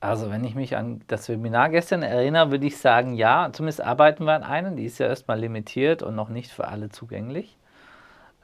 Also 0.00 0.30
wenn 0.30 0.44
ich 0.44 0.54
mich 0.54 0.76
an 0.76 1.02
das 1.08 1.28
Webinar 1.28 1.70
gestern 1.70 2.02
erinnere, 2.02 2.50
würde 2.52 2.66
ich 2.66 2.78
sagen, 2.78 3.14
ja, 3.14 3.50
zumindest 3.52 3.80
arbeiten 3.80 4.24
wir 4.24 4.34
an 4.34 4.44
einer. 4.44 4.70
Die 4.70 4.84
ist 4.84 4.98
ja 4.98 5.08
erstmal 5.08 5.40
limitiert 5.40 6.02
und 6.02 6.14
noch 6.14 6.28
nicht 6.28 6.52
für 6.52 6.68
alle 6.68 6.88
zugänglich. 6.88 7.56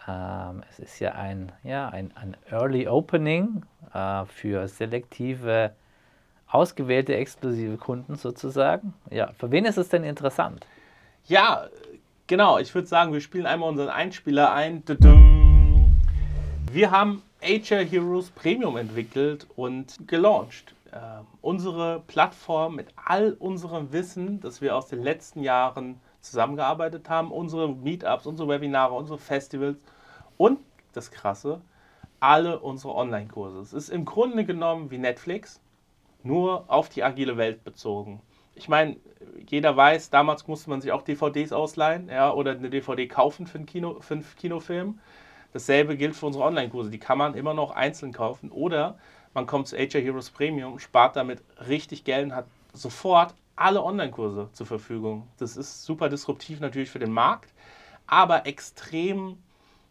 Ähm, 0.09 0.63
es 0.71 0.81
ist 0.81 0.99
ja 0.99 1.13
ein, 1.13 1.53
ja, 1.63 1.89
ein, 1.89 2.13
ein 2.17 2.37
Early 2.51 2.89
Opening 2.89 3.65
äh, 3.93 4.25
für 4.27 4.67
selektive, 4.67 5.73
ausgewählte, 6.49 7.17
exklusive 7.17 7.77
Kunden 7.77 8.17
sozusagen. 8.17 8.95
Ja, 9.11 9.33
für 9.39 9.51
wen 9.51 9.65
ist 9.65 9.79
es 9.79 9.89
denn 9.89 10.05
interessant? 10.05 10.67
Ja, 11.27 11.69
genau. 12.27 12.59
Ich 12.59 12.75
würde 12.75 12.87
sagen, 12.89 13.13
wir 13.13 13.21
spielen 13.21 13.47
einmal 13.47 13.69
unseren 13.69 13.89
Einspieler 13.89 14.53
ein. 14.53 14.85
Dudum. 14.85 15.34
Wir 16.75 16.91
haben 16.91 17.23
HR 17.41 17.85
Heroes 17.85 18.31
Premium 18.33 18.77
entwickelt 18.77 19.47
und 19.55 20.09
gelauncht. 20.09 20.75
Äh, 20.91 20.97
unsere 21.41 22.03
Plattform 22.09 22.75
mit 22.75 22.89
all 22.97 23.35
unserem 23.35 23.93
Wissen, 23.93 24.41
das 24.41 24.61
wir 24.61 24.75
aus 24.75 24.89
den 24.89 25.01
letzten 25.01 25.45
Jahren 25.45 26.01
zusammengearbeitet 26.21 27.09
haben, 27.09 27.31
unsere 27.31 27.73
Meetups, 27.73 28.27
unsere 28.27 28.49
Webinare, 28.49 28.93
unsere 28.93 29.21
Festivals 29.21 29.79
und 30.37 30.59
das 30.93 31.13
Krasse, 31.13 31.61
alle 32.19 32.59
unsere 32.59 32.97
Online-Kurse. 32.97 33.61
Es 33.61 33.73
ist 33.73 33.89
im 33.89 34.05
Grunde 34.05 34.45
genommen 34.45 34.91
wie 34.91 34.99
Netflix, 34.99 35.61
nur 36.25 36.65
auf 36.67 36.89
die 36.89 37.05
agile 37.05 37.37
Welt 37.37 37.63
bezogen. 37.63 38.21
Ich 38.57 38.69
meine, 38.69 38.97
jeder 39.49 39.77
weiß, 39.77 40.11
damals 40.11 40.49
musste 40.49 40.71
man 40.71 40.81
sich 40.81 40.91
auch 40.91 41.03
DVDs 41.03 41.53
ausleihen 41.53 42.09
ja, 42.09 42.33
oder 42.33 42.51
eine 42.51 42.69
DVD 42.69 43.07
kaufen 43.07 43.47
für 43.47 43.59
einen, 43.59 43.67
Kino, 43.67 44.01
für 44.01 44.15
einen 44.15 44.27
Kinofilm. 44.37 44.99
Dasselbe 45.55 45.97
gilt 45.97 46.17
für 46.17 46.27
unsere 46.27 46.45
Online-Kurse. 46.45 46.91
Die 46.91 46.99
kann 46.99 47.17
man 47.17 47.35
immer 47.35 47.55
noch 47.55 47.71
einzeln 47.71 48.13
kaufen 48.13 48.51
oder 48.51 48.99
man 49.33 49.47
kommt 49.47 49.69
zu 49.69 49.77
HR 49.77 50.01
Heroes 50.01 50.31
Premium, 50.31 50.79
spart 50.79 51.17
damit 51.17 51.43
richtig 51.69 52.05
Geld 52.05 52.27
und 52.27 52.35
hat 52.35 52.47
sofort 52.73 53.35
alle 53.57 53.83
Online-Kurse 53.83 54.51
zur 54.53 54.67
Verfügung. 54.67 55.29
Das 55.39 55.57
ist 55.57 55.85
super 55.85 56.09
disruptiv 56.09 56.61
natürlich 56.61 56.91
für 56.91 56.99
den 56.99 57.13
Markt, 57.13 57.55
aber 58.07 58.47
extrem 58.47 59.39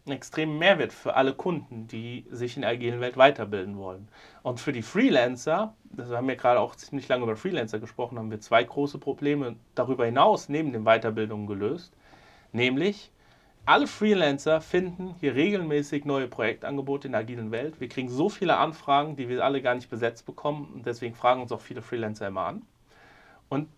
einen 0.06 0.16
extremen 0.16 0.58
Mehrwert 0.58 0.92
für 0.92 1.14
alle 1.14 1.32
Kunden, 1.32 1.86
die 1.86 2.26
sich 2.30 2.56
in 2.56 2.62
der 2.62 2.72
agilen 2.72 3.00
Welt 3.00 3.16
weiterbilden 3.16 3.78
wollen. 3.78 4.08
Und 4.42 4.60
für 4.60 4.72
die 4.72 4.82
Freelancer, 4.82 5.74
das 5.84 6.10
haben 6.10 6.28
wir 6.28 6.36
gerade 6.36 6.60
auch 6.60 6.76
ziemlich 6.76 7.08
lange 7.08 7.22
über 7.24 7.36
Freelancer 7.36 7.78
gesprochen, 7.78 8.18
haben 8.18 8.30
wir 8.30 8.40
zwei 8.40 8.62
große 8.62 8.98
Probleme 8.98 9.56
darüber 9.74 10.04
hinaus 10.04 10.50
neben 10.50 10.74
den 10.74 10.84
Weiterbildungen 10.84 11.46
gelöst. 11.46 11.94
Nämlich, 12.52 13.10
alle 13.66 13.86
Freelancer 13.86 14.60
finden 14.60 15.14
hier 15.20 15.34
regelmäßig 15.34 16.04
neue 16.04 16.28
Projektangebote 16.28 17.08
in 17.08 17.12
der 17.12 17.22
agilen 17.22 17.50
Welt. 17.50 17.80
Wir 17.80 17.88
kriegen 17.88 18.08
so 18.08 18.28
viele 18.28 18.56
Anfragen, 18.56 19.16
die 19.16 19.28
wir 19.28 19.44
alle 19.44 19.62
gar 19.62 19.74
nicht 19.74 19.90
besetzt 19.90 20.26
bekommen. 20.26 20.70
Und 20.74 20.86
deswegen 20.86 21.14
fragen 21.14 21.40
uns 21.42 21.52
auch 21.52 21.60
viele 21.60 21.82
Freelancer 21.82 22.28
immer 22.28 22.42
an. 22.46 22.62
Und 23.48 23.68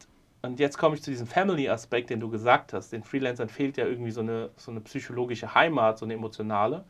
Und 0.43 0.61
jetzt 0.61 0.79
komme 0.79 0.95
ich 0.95 1.03
zu 1.03 1.11
diesem 1.11 1.27
Family-Aspekt, 1.27 2.11
den 2.11 2.21
du 2.21 2.31
gesagt 2.31 2.73
hast. 2.73 2.93
Den 2.93 3.03
Freelancern 3.03 3.49
fehlt 3.49 3.77
ja 3.77 3.87
irgendwie 3.87 4.13
so 4.13 4.21
eine, 4.21 4.51
so 4.57 4.71
eine 4.71 4.81
psychologische 4.81 5.55
Heimat, 5.55 5.99
so 5.99 6.05
eine 6.05 6.15
emotionale. 6.15 6.85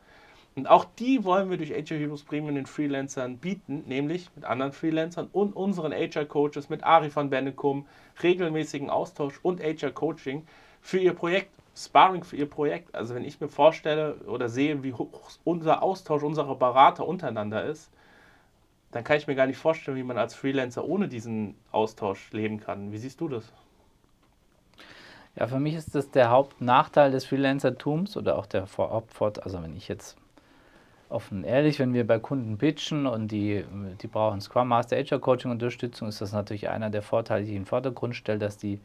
Und 0.55 0.67
auch 0.67 0.85
die 0.85 1.23
wollen 1.23 1.49
wir 1.49 1.57
durch 1.57 1.71
HR 1.71 1.97
Heroes 1.97 2.23
Premium 2.23 2.55
den 2.55 2.65
Freelancern 2.65 3.37
bieten, 3.37 3.83
nämlich 3.87 4.29
mit 4.35 4.45
anderen 4.45 4.73
Freelancern 4.73 5.27
und 5.31 5.55
unseren 5.55 5.91
HR 5.91 6.25
Coaches, 6.25 6.69
mit 6.69 6.83
Ari 6.83 7.15
van 7.15 7.29
Bennekum, 7.29 7.87
regelmäßigen 8.21 8.89
Austausch 8.89 9.39
und 9.43 9.61
HR 9.61 9.91
Coaching 9.91 10.45
für 10.81 10.99
ihr 10.99 11.13
Projekt, 11.13 11.51
Sparring 11.77 12.23
für 12.23 12.35
ihr 12.35 12.49
Projekt. 12.49 12.95
Also 12.95 13.13
wenn 13.13 13.23
ich 13.23 13.39
mir 13.39 13.49
vorstelle 13.49 14.15
oder 14.25 14.49
sehe, 14.49 14.83
wie 14.83 14.93
hoch 14.93 15.31
unser 15.43 15.83
Austausch 15.83 16.23
unserer 16.23 16.55
Berater 16.55 17.07
untereinander 17.07 17.63
ist, 17.65 17.91
dann 18.91 19.03
kann 19.03 19.17
ich 19.17 19.27
mir 19.27 19.35
gar 19.35 19.47
nicht 19.47 19.57
vorstellen, 19.57 19.97
wie 19.97 20.03
man 20.03 20.17
als 20.17 20.33
Freelancer 20.33 20.85
ohne 20.85 21.07
diesen 21.07 21.55
Austausch 21.71 22.31
leben 22.31 22.59
kann. 22.59 22.91
Wie 22.91 22.97
siehst 22.97 23.21
du 23.21 23.27
das? 23.27 23.51
Ja, 25.35 25.45
für 25.45 25.59
mich 25.59 25.75
ist 25.75 25.93
das 25.93 26.09
der 26.09 26.31
Hauptnachteil 26.31 27.11
des 27.11 27.25
Freelancertums 27.25 28.17
oder 28.17 28.39
auch 28.39 28.47
der 28.47 28.65
Vorabfort. 28.65 29.43
Also 29.43 29.61
wenn 29.61 29.75
ich 29.75 29.87
jetzt 29.87 30.17
offen 31.09 31.43
ehrlich, 31.43 31.77
wenn 31.77 31.93
wir 31.93 32.07
bei 32.07 32.17
Kunden 32.17 32.57
pitchen 32.57 33.05
und 33.05 33.31
die, 33.31 33.63
die 34.01 34.07
brauchen 34.07 34.41
Scrum 34.41 34.69
Master 34.69 34.97
Agile 34.97 35.19
Coaching 35.19 35.51
Unterstützung, 35.51 36.07
ist 36.07 36.21
das 36.21 36.33
natürlich 36.33 36.69
einer 36.69 36.89
der 36.89 37.03
Vorteile, 37.03 37.43
die 37.43 37.51
ich 37.51 37.55
in 37.55 37.63
den 37.63 37.67
Vordergrund 37.67 38.15
stelle, 38.15 38.39
dass 38.39 38.57
die 38.57 38.79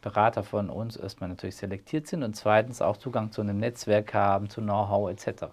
Berater 0.00 0.42
von 0.42 0.70
uns 0.70 0.96
erstmal 0.96 1.28
natürlich 1.28 1.56
selektiert 1.56 2.06
sind 2.06 2.22
und 2.22 2.36
zweitens 2.36 2.82
auch 2.82 2.96
Zugang 2.96 3.32
zu 3.32 3.40
einem 3.40 3.58
Netzwerk 3.58 4.14
haben, 4.14 4.48
zu 4.48 4.60
Know-how 4.60 5.10
etc. 5.10 5.44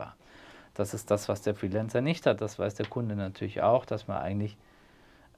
Das 0.73 0.93
ist 0.93 1.11
das, 1.11 1.29
was 1.29 1.41
der 1.41 1.55
Freelancer 1.55 2.01
nicht 2.01 2.25
hat. 2.25 2.41
Das 2.41 2.59
weiß 2.59 2.75
der 2.75 2.87
Kunde 2.87 3.15
natürlich 3.15 3.61
auch, 3.61 3.85
dass 3.85 4.07
man 4.07 4.17
eigentlich 4.17 4.57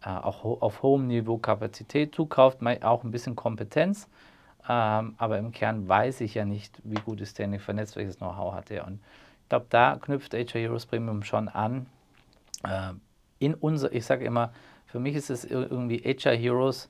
äh, 0.03 0.09
auch 0.09 0.43
auf 0.61 0.81
hohem 0.81 1.07
Niveau 1.07 1.37
Kapazität 1.37 2.15
zukauft, 2.15 2.59
auch 2.83 3.03
ein 3.03 3.11
bisschen 3.11 3.35
Kompetenz. 3.35 4.07
Ähm, 4.67 5.15
aber 5.17 5.37
im 5.37 5.51
Kern 5.51 5.87
weiß 5.87 6.21
ich 6.21 6.33
ja 6.33 6.45
nicht, 6.45 6.79
wie 6.83 6.95
gut 6.95 7.21
ist 7.21 7.37
der 7.37 7.59
vernetzt, 7.59 7.95
welches 7.95 8.17
Know-how 8.17 8.53
hat 8.53 8.71
er. 8.71 8.87
Und 8.87 8.99
ich 9.43 9.49
glaube, 9.49 9.67
da 9.69 9.97
knüpft 9.97 10.33
HR 10.33 10.61
Heroes 10.61 10.85
Premium 10.85 11.23
schon 11.23 11.49
an. 11.49 11.85
Äh, 12.63 12.93
in 13.39 13.53
unser, 13.53 13.93
ich 13.93 14.05
sage 14.05 14.25
immer, 14.25 14.53
für 14.87 14.99
mich 14.99 15.15
ist 15.15 15.29
es 15.29 15.45
irgendwie 15.45 15.97
HR 15.99 16.35
Heroes 16.35 16.89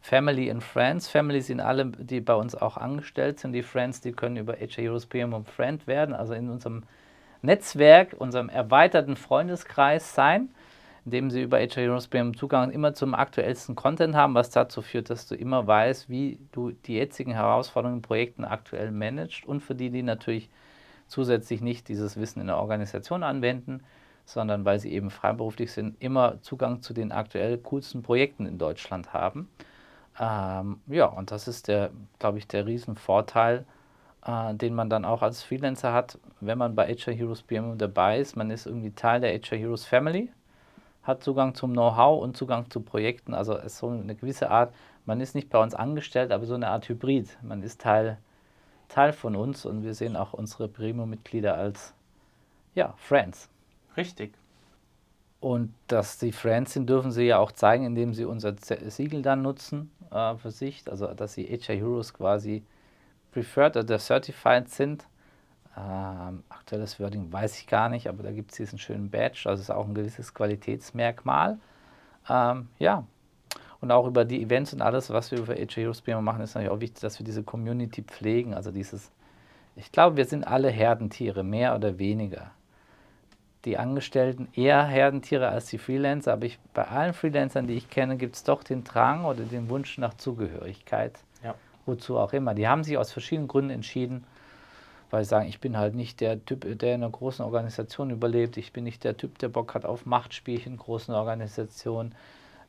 Family 0.00 0.50
and 0.50 0.62
Friends. 0.62 1.08
Family 1.08 1.40
sind 1.42 1.60
alle, 1.60 1.86
die 1.86 2.20
bei 2.20 2.34
uns 2.34 2.54
auch 2.54 2.76
angestellt 2.76 3.38
sind. 3.38 3.52
Die 3.52 3.62
Friends, 3.62 4.00
die 4.00 4.12
können 4.12 4.36
über 4.36 4.54
Heroes 4.54 5.06
Premium 5.06 5.44
Friend 5.44 5.86
werden, 5.86 6.14
also 6.14 6.34
in 6.34 6.48
unserem 6.48 6.84
Netzwerk, 7.42 8.14
unserem 8.18 8.48
erweiterten 8.48 9.16
Freundeskreis 9.16 10.14
sein, 10.14 10.50
indem 11.04 11.30
sie 11.30 11.42
über 11.42 11.58
HR 11.58 11.82
Heroes 11.82 12.08
Premium 12.08 12.36
Zugang 12.36 12.70
immer 12.70 12.94
zum 12.94 13.14
aktuellsten 13.14 13.74
Content 13.74 14.14
haben, 14.14 14.34
was 14.34 14.50
dazu 14.50 14.82
führt, 14.82 15.10
dass 15.10 15.26
du 15.26 15.34
immer 15.34 15.66
weißt, 15.66 16.08
wie 16.08 16.38
du 16.52 16.72
die 16.72 16.94
jetzigen 16.94 17.32
Herausforderungen 17.32 17.98
in 17.98 18.02
Projekten 18.02 18.44
aktuell 18.44 18.90
managst 18.90 19.44
und 19.46 19.60
für 19.60 19.74
die, 19.74 19.90
die 19.90 20.02
natürlich 20.02 20.50
zusätzlich 21.08 21.60
nicht 21.60 21.88
dieses 21.88 22.18
Wissen 22.18 22.40
in 22.40 22.46
der 22.46 22.58
Organisation 22.58 23.22
anwenden, 23.22 23.82
sondern 24.24 24.64
weil 24.64 24.78
sie 24.78 24.92
eben 24.92 25.10
freiberuflich 25.10 25.72
sind, 25.72 26.00
immer 26.00 26.40
Zugang 26.42 26.82
zu 26.82 26.94
den 26.94 27.12
aktuell 27.12 27.58
coolsten 27.58 28.02
Projekten 28.02 28.46
in 28.46 28.58
Deutschland 28.58 29.12
haben. 29.12 29.48
Ähm, 30.18 30.80
ja, 30.86 31.06
und 31.06 31.30
das 31.30 31.48
ist 31.48 31.68
der, 31.68 31.90
glaube 32.18 32.38
ich, 32.38 32.46
der 32.48 32.66
Riesenvorteil, 32.66 33.64
äh, 34.26 34.54
den 34.54 34.74
man 34.74 34.90
dann 34.90 35.04
auch 35.04 35.22
als 35.22 35.42
Freelancer 35.42 35.92
hat, 35.92 36.18
wenn 36.40 36.58
man 36.58 36.74
bei 36.74 36.92
HR 36.94 37.14
Heroes 37.14 37.42
PM 37.42 37.78
dabei 37.78 38.18
ist. 38.20 38.36
Man 38.36 38.50
ist 38.50 38.66
irgendwie 38.66 38.90
Teil 38.92 39.20
der 39.20 39.32
HR 39.32 39.58
Heroes 39.58 39.86
Family, 39.86 40.30
hat 41.02 41.22
Zugang 41.22 41.54
zum 41.54 41.72
Know-how 41.72 42.22
und 42.22 42.36
Zugang 42.36 42.70
zu 42.70 42.80
Projekten. 42.80 43.34
Also 43.34 43.56
es 43.56 43.66
ist 43.74 43.78
so 43.78 43.88
eine 43.88 44.14
gewisse 44.14 44.50
Art, 44.50 44.74
man 45.06 45.20
ist 45.20 45.34
nicht 45.34 45.50
bei 45.50 45.62
uns 45.62 45.74
angestellt, 45.74 46.32
aber 46.32 46.46
so 46.46 46.54
eine 46.54 46.68
Art 46.68 46.88
Hybrid. 46.88 47.38
Man 47.42 47.62
ist 47.62 47.80
Teil, 47.80 48.18
Teil 48.88 49.12
von 49.12 49.36
uns 49.36 49.64
und 49.64 49.82
wir 49.82 49.94
sehen 49.94 50.16
auch 50.16 50.32
unsere 50.34 50.68
Premium-Mitglieder 50.68 51.56
als 51.56 51.94
ja, 52.74 52.94
Friends. 52.98 53.48
Richtig. 53.96 54.34
Und 55.40 55.74
dass 55.86 56.20
sie 56.20 56.32
Friends 56.32 56.74
sind, 56.74 56.88
dürfen 56.88 57.10
sie 57.10 57.24
ja 57.24 57.38
auch 57.38 57.52
zeigen, 57.52 57.86
indem 57.86 58.12
sie 58.12 58.26
unser 58.26 58.54
Siegel 58.58 59.22
dann 59.22 59.42
nutzen 59.42 59.90
äh, 60.10 60.36
für 60.36 60.50
sich. 60.50 60.84
Also 60.90 61.06
dass 61.08 61.34
sie 61.34 61.44
HR 61.44 61.76
Heroes 61.76 62.12
quasi 62.12 62.62
preferred 63.32 63.76
oder 63.76 63.98
certified 63.98 64.68
sind. 64.68 65.06
Ähm, 65.76 66.42
aktuelles 66.48 66.98
Wording 67.00 67.32
weiß 67.32 67.58
ich 67.58 67.66
gar 67.66 67.88
nicht, 67.88 68.08
aber 68.08 68.22
da 68.22 68.32
gibt 68.32 68.50
es 68.50 68.56
diesen 68.56 68.78
schönen 68.78 69.08
Badge, 69.08 69.44
also 69.46 69.60
ist 69.60 69.70
auch 69.70 69.86
ein 69.86 69.94
gewisses 69.94 70.34
Qualitätsmerkmal. 70.34 71.58
Ähm, 72.28 72.68
ja, 72.78 73.04
und 73.80 73.90
auch 73.92 74.06
über 74.06 74.24
die 74.24 74.42
Events 74.42 74.74
und 74.74 74.82
alles, 74.82 75.10
was 75.10 75.30
wir 75.30 75.38
über 75.38 75.54
HA 75.54 75.74
Heroes 75.74 76.02
machen, 76.06 76.42
ist 76.42 76.54
natürlich 76.54 76.70
auch 76.70 76.80
wichtig, 76.80 77.00
dass 77.00 77.18
wir 77.18 77.24
diese 77.24 77.42
Community 77.42 78.02
pflegen. 78.02 78.52
Also 78.52 78.72
dieses, 78.72 79.10
ich 79.76 79.90
glaube, 79.90 80.16
wir 80.16 80.26
sind 80.26 80.44
alle 80.44 80.68
Herdentiere, 80.70 81.44
mehr 81.44 81.74
oder 81.74 81.98
weniger. 81.98 82.50
Die 83.64 83.76
Angestellten 83.76 84.48
eher 84.54 84.84
Herdentiere 84.84 85.48
als 85.48 85.66
die 85.66 85.78
Freelancer, 85.78 86.32
aber 86.32 86.46
ich, 86.46 86.58
bei 86.72 86.84
allen 86.84 87.12
Freelancern, 87.12 87.66
die 87.66 87.74
ich 87.74 87.90
kenne, 87.90 88.16
gibt 88.16 88.36
es 88.36 88.44
doch 88.44 88.62
den 88.62 88.84
Drang 88.84 89.24
oder 89.24 89.44
den 89.44 89.68
Wunsch 89.68 89.98
nach 89.98 90.14
Zugehörigkeit 90.14 91.20
wozu 91.86 92.18
auch 92.18 92.32
immer. 92.32 92.54
Die 92.54 92.68
haben 92.68 92.84
sich 92.84 92.96
aus 92.96 93.12
verschiedenen 93.12 93.48
Gründen 93.48 93.70
entschieden, 93.70 94.24
weil 95.10 95.24
sie 95.24 95.30
sagen, 95.30 95.48
ich 95.48 95.60
bin 95.60 95.76
halt 95.76 95.94
nicht 95.94 96.20
der 96.20 96.44
Typ, 96.44 96.62
der 96.78 96.94
in 96.94 97.02
einer 97.02 97.10
großen 97.10 97.44
Organisation 97.44 98.10
überlebt, 98.10 98.56
ich 98.56 98.72
bin 98.72 98.84
nicht 98.84 99.04
der 99.04 99.16
Typ, 99.16 99.38
der 99.38 99.48
Bock 99.48 99.74
hat 99.74 99.84
auf 99.84 100.06
Machtspielchen 100.06 100.72
in 100.72 100.78
großen 100.78 101.14
Organisationen. 101.14 102.14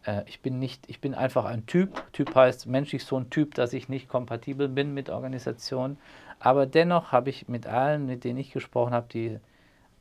Äh, 0.05 0.24
ich 0.25 0.41
bin 0.41 0.60
nicht, 0.60 0.89
ich 0.89 1.00
bin 1.00 1.13
einfach 1.13 1.45
ein 1.45 1.65
Typ. 1.67 2.03
Typ 2.13 2.33
heißt 2.33 2.65
menschlich 2.65 3.05
so 3.05 3.17
ein 3.17 3.29
Typ, 3.29 3.55
dass 3.55 3.74
ich 3.74 3.89
nicht 3.89 4.10
kompatibel 4.10 4.67
bin 4.67 4.93
mit 4.93 5.10
Organisationen. 5.10 5.98
Aber 6.39 6.65
dennoch 6.65 7.12
habe 7.12 7.29
ich 7.29 7.48
mit 7.48 7.67
allen, 7.67 8.07
mit 8.07 8.24
denen 8.24 8.39
ich 8.39 8.51
gesprochen 8.51 8.93
habe, 8.93 9.07
die, 9.13 9.39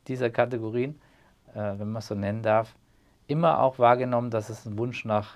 dieser 0.07 0.29
Kategorien, 0.29 0.99
äh, 1.53 1.73
wenn 1.77 1.91
man 1.91 1.97
es 1.97 2.07
so 2.07 2.15
nennen 2.15 2.43
darf, 2.43 2.75
immer 3.27 3.59
auch 3.59 3.79
wahrgenommen, 3.79 4.29
dass 4.29 4.49
es 4.49 4.65
einen 4.65 4.77
Wunsch 4.77 5.05
nach 5.05 5.35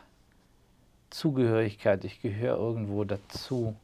Zugehörigkeit, 1.10 2.04
ich 2.04 2.22
gehöre 2.22 2.58
irgendwo 2.58 3.04
dazu 3.04 3.76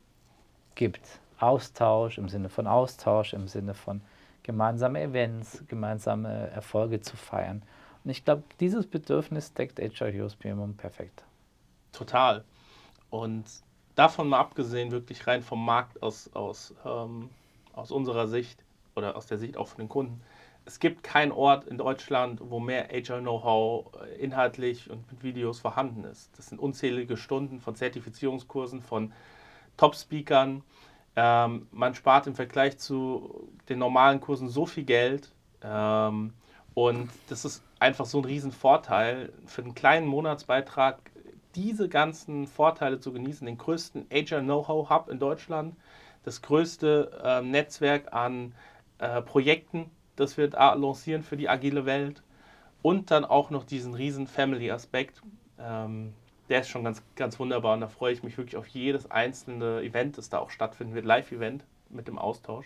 gibt. 0.75 1.01
Austausch 1.39 2.17
im 2.17 2.29
Sinne 2.29 2.49
von 2.49 2.67
Austausch, 2.67 3.33
im 3.33 3.47
Sinne 3.47 3.73
von 3.73 4.01
gemeinsame 4.43 5.01
Events, 5.01 5.63
gemeinsame 5.67 6.49
Erfolge 6.49 7.01
zu 7.01 7.15
feiern. 7.15 7.61
Und 8.03 8.11
ich 8.11 8.25
glaube, 8.25 8.43
dieses 8.59 8.87
Bedürfnis 8.87 9.53
deckt 9.53 9.79
HR 9.79 10.11
Heroes 10.11 10.35
perfekt. 10.35 11.23
Total. 11.91 12.43
Und 13.09 13.45
davon 13.95 14.27
mal 14.27 14.39
abgesehen, 14.39 14.91
wirklich 14.91 15.27
rein 15.27 15.43
vom 15.43 15.63
Markt 15.63 16.01
aus, 16.01 16.29
aus, 16.33 16.73
ähm, 16.85 17.29
aus 17.73 17.91
unserer 17.91 18.27
Sicht 18.27 18.63
oder 18.95 19.15
aus 19.15 19.27
der 19.27 19.37
Sicht 19.37 19.57
auch 19.57 19.67
von 19.67 19.77
den 19.77 19.89
Kunden, 19.89 20.21
es 20.71 20.79
gibt 20.79 21.03
keinen 21.03 21.33
Ort 21.33 21.65
in 21.65 21.77
Deutschland, 21.77 22.39
wo 22.41 22.61
mehr 22.61 22.93
Agile-Know-how 22.93 23.91
äh, 24.03 24.23
inhaltlich 24.23 24.89
und 24.89 25.11
mit 25.11 25.21
Videos 25.21 25.59
vorhanden 25.59 26.05
ist. 26.05 26.31
Das 26.37 26.47
sind 26.47 26.59
unzählige 26.59 27.17
Stunden 27.17 27.59
von 27.59 27.75
Zertifizierungskursen, 27.75 28.81
von 28.81 29.11
Top-Speakern. 29.75 30.63
Ähm, 31.17 31.67
man 31.71 31.93
spart 31.93 32.25
im 32.27 32.35
Vergleich 32.35 32.77
zu 32.77 33.49
den 33.67 33.79
normalen 33.79 34.21
Kursen 34.21 34.47
so 34.47 34.65
viel 34.65 34.85
Geld. 34.85 35.33
Ähm, 35.61 36.33
und 36.73 37.09
das 37.27 37.43
ist 37.43 37.63
einfach 37.79 38.05
so 38.05 38.19
ein 38.19 38.25
Riesenvorteil 38.25 39.33
für 39.45 39.63
einen 39.63 39.75
kleinen 39.75 40.07
Monatsbeitrag, 40.07 40.99
diese 41.53 41.89
ganzen 41.89 42.47
Vorteile 42.47 43.01
zu 43.01 43.11
genießen. 43.11 43.45
Den 43.45 43.57
größten 43.57 44.07
Agile 44.09 44.41
Know-how 44.41 44.89
Hub 44.89 45.09
in 45.09 45.19
Deutschland, 45.19 45.75
das 46.23 46.41
größte 46.41 47.11
äh, 47.21 47.41
Netzwerk 47.41 48.13
an 48.13 48.55
äh, 48.99 49.21
Projekten 49.21 49.91
das 50.21 50.37
wir 50.37 50.49
lancieren 50.49 51.23
für 51.23 51.37
die 51.37 51.49
agile 51.49 51.85
Welt. 51.85 52.23
Und 52.81 53.11
dann 53.11 53.25
auch 53.25 53.49
noch 53.51 53.63
diesen 53.63 53.93
riesen 53.93 54.25
Family-Aspekt. 54.25 55.21
Ähm, 55.59 56.13
der 56.49 56.61
ist 56.61 56.69
schon 56.69 56.83
ganz, 56.83 57.01
ganz 57.15 57.39
wunderbar 57.39 57.75
und 57.75 57.81
da 57.81 57.87
freue 57.87 58.11
ich 58.11 58.23
mich 58.23 58.37
wirklich 58.37 58.57
auf 58.57 58.67
jedes 58.67 59.09
einzelne 59.09 59.81
Event, 59.81 60.17
das 60.17 60.29
da 60.29 60.39
auch 60.39 60.49
stattfinden 60.49 60.93
wird, 60.93 61.05
Live-Event 61.05 61.63
mit 61.89 62.07
dem 62.07 62.17
Austausch. 62.17 62.65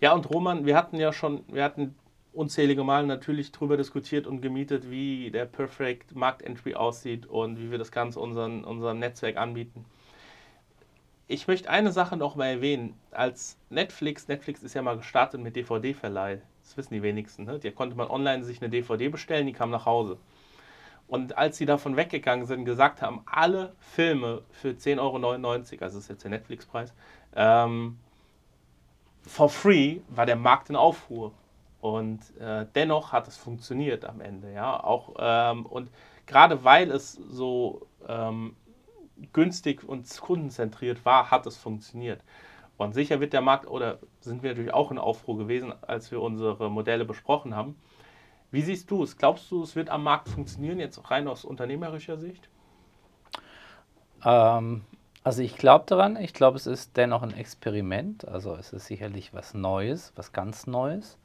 Ja, 0.00 0.12
und 0.12 0.30
Roman, 0.30 0.66
wir 0.66 0.76
hatten 0.76 0.96
ja 0.96 1.12
schon, 1.12 1.42
wir 1.48 1.64
hatten 1.64 1.94
unzählige 2.32 2.84
Mal 2.84 3.06
natürlich 3.06 3.50
darüber 3.50 3.76
diskutiert 3.76 4.26
und 4.26 4.42
gemietet, 4.42 4.90
wie 4.90 5.30
der 5.30 5.46
Perfect 5.46 6.14
Markt 6.14 6.42
Entry 6.42 6.74
aussieht 6.74 7.26
und 7.26 7.58
wie 7.58 7.70
wir 7.70 7.78
das 7.78 7.90
Ganze 7.90 8.20
unseren, 8.20 8.62
unserem 8.62 8.98
Netzwerk 8.98 9.36
anbieten. 9.36 9.86
Ich 11.28 11.48
möchte 11.48 11.70
eine 11.70 11.90
Sache 11.90 12.16
noch 12.16 12.36
mal 12.36 12.46
erwähnen. 12.46 12.94
Als 13.10 13.56
Netflix, 13.70 14.28
Netflix 14.28 14.62
ist 14.62 14.74
ja 14.74 14.82
mal 14.82 14.98
gestartet 14.98 15.40
mit 15.40 15.56
DVD-Verleih. 15.56 16.42
Das 16.66 16.76
wissen 16.76 16.94
die 16.94 17.02
wenigsten. 17.02 17.44
Ne? 17.44 17.60
Da 17.60 17.70
konnte 17.70 17.96
man 17.96 18.08
online 18.08 18.42
sich 18.42 18.60
eine 18.60 18.68
DVD 18.68 19.08
bestellen, 19.08 19.46
die 19.46 19.52
kam 19.52 19.70
nach 19.70 19.86
Hause. 19.86 20.18
Und 21.06 21.38
als 21.38 21.56
sie 21.56 21.66
davon 21.66 21.96
weggegangen 21.96 22.44
sind, 22.46 22.64
gesagt 22.64 23.02
haben, 23.02 23.22
alle 23.24 23.76
Filme 23.78 24.42
für 24.50 24.70
10,99 24.70 24.98
Euro, 24.98 25.12
also 25.44 25.78
das 25.78 25.94
ist 25.94 26.08
jetzt 26.08 26.24
der 26.24 26.32
Netflix-Preis, 26.32 26.92
ähm, 27.36 27.98
for 29.22 29.48
free, 29.48 30.00
war 30.08 30.26
der 30.26 30.34
Markt 30.34 30.68
in 30.68 30.74
Aufruhr. 30.74 31.32
Und 31.80 32.36
äh, 32.40 32.66
dennoch 32.74 33.12
hat 33.12 33.28
es 33.28 33.36
funktioniert 33.36 34.04
am 34.04 34.20
Ende. 34.20 34.52
Ja? 34.52 34.82
Auch, 34.82 35.14
ähm, 35.20 35.66
und 35.66 35.88
gerade 36.26 36.64
weil 36.64 36.90
es 36.90 37.12
so 37.12 37.86
ähm, 38.08 38.56
günstig 39.32 39.84
und 39.88 40.20
kundenzentriert 40.20 41.04
war, 41.04 41.30
hat 41.30 41.46
es 41.46 41.56
funktioniert. 41.56 42.20
Und 42.76 42.92
sicher 42.92 43.20
wird 43.20 43.32
der 43.32 43.40
Markt, 43.40 43.66
oder 43.66 43.98
sind 44.20 44.42
wir 44.42 44.50
natürlich 44.50 44.74
auch 44.74 44.90
in 44.90 44.98
Aufruhr 44.98 45.38
gewesen, 45.38 45.72
als 45.82 46.10
wir 46.10 46.20
unsere 46.20 46.70
Modelle 46.70 47.04
besprochen 47.04 47.54
haben. 47.54 47.76
Wie 48.50 48.62
siehst 48.62 48.90
du 48.90 49.02
es? 49.02 49.16
Glaubst 49.16 49.50
du, 49.50 49.62
es 49.62 49.76
wird 49.76 49.88
am 49.88 50.02
Markt 50.02 50.28
funktionieren, 50.28 50.78
jetzt 50.78 51.10
rein 51.10 51.26
aus 51.26 51.44
unternehmerischer 51.44 52.18
Sicht? 52.18 52.48
Ähm, 54.24 54.82
also 55.24 55.42
ich 55.42 55.56
glaube 55.56 55.86
daran, 55.88 56.16
ich 56.16 56.34
glaube, 56.34 56.56
es 56.56 56.66
ist 56.66 56.96
dennoch 56.96 57.22
ein 57.22 57.34
Experiment. 57.34 58.28
Also 58.28 58.54
es 58.54 58.72
ist 58.72 58.86
sicherlich 58.86 59.34
was 59.34 59.54
Neues, 59.54 60.12
was 60.14 60.32
ganz 60.32 60.66
Neues. 60.66 61.18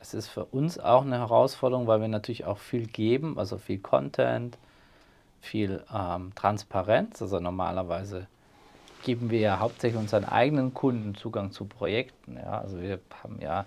Es 0.00 0.14
ist 0.14 0.28
für 0.28 0.44
uns 0.44 0.78
auch 0.78 1.02
eine 1.02 1.18
Herausforderung, 1.18 1.86
weil 1.86 2.00
wir 2.00 2.08
natürlich 2.08 2.44
auch 2.44 2.58
viel 2.58 2.86
geben, 2.86 3.38
also 3.38 3.56
viel 3.56 3.78
Content, 3.78 4.58
viel 5.40 5.82
ähm, 5.92 6.34
Transparenz. 6.34 7.22
Also 7.22 7.40
normalerweise 7.40 8.26
geben 9.06 9.30
wir 9.30 9.38
ja 9.38 9.60
hauptsächlich 9.60 10.00
unseren 10.00 10.24
eigenen 10.24 10.74
Kunden 10.74 11.14
Zugang 11.14 11.52
zu 11.52 11.64
Projekten. 11.64 12.36
Ja? 12.36 12.60
Also 12.60 12.80
wir 12.80 12.98
haben 13.22 13.40
ja, 13.40 13.64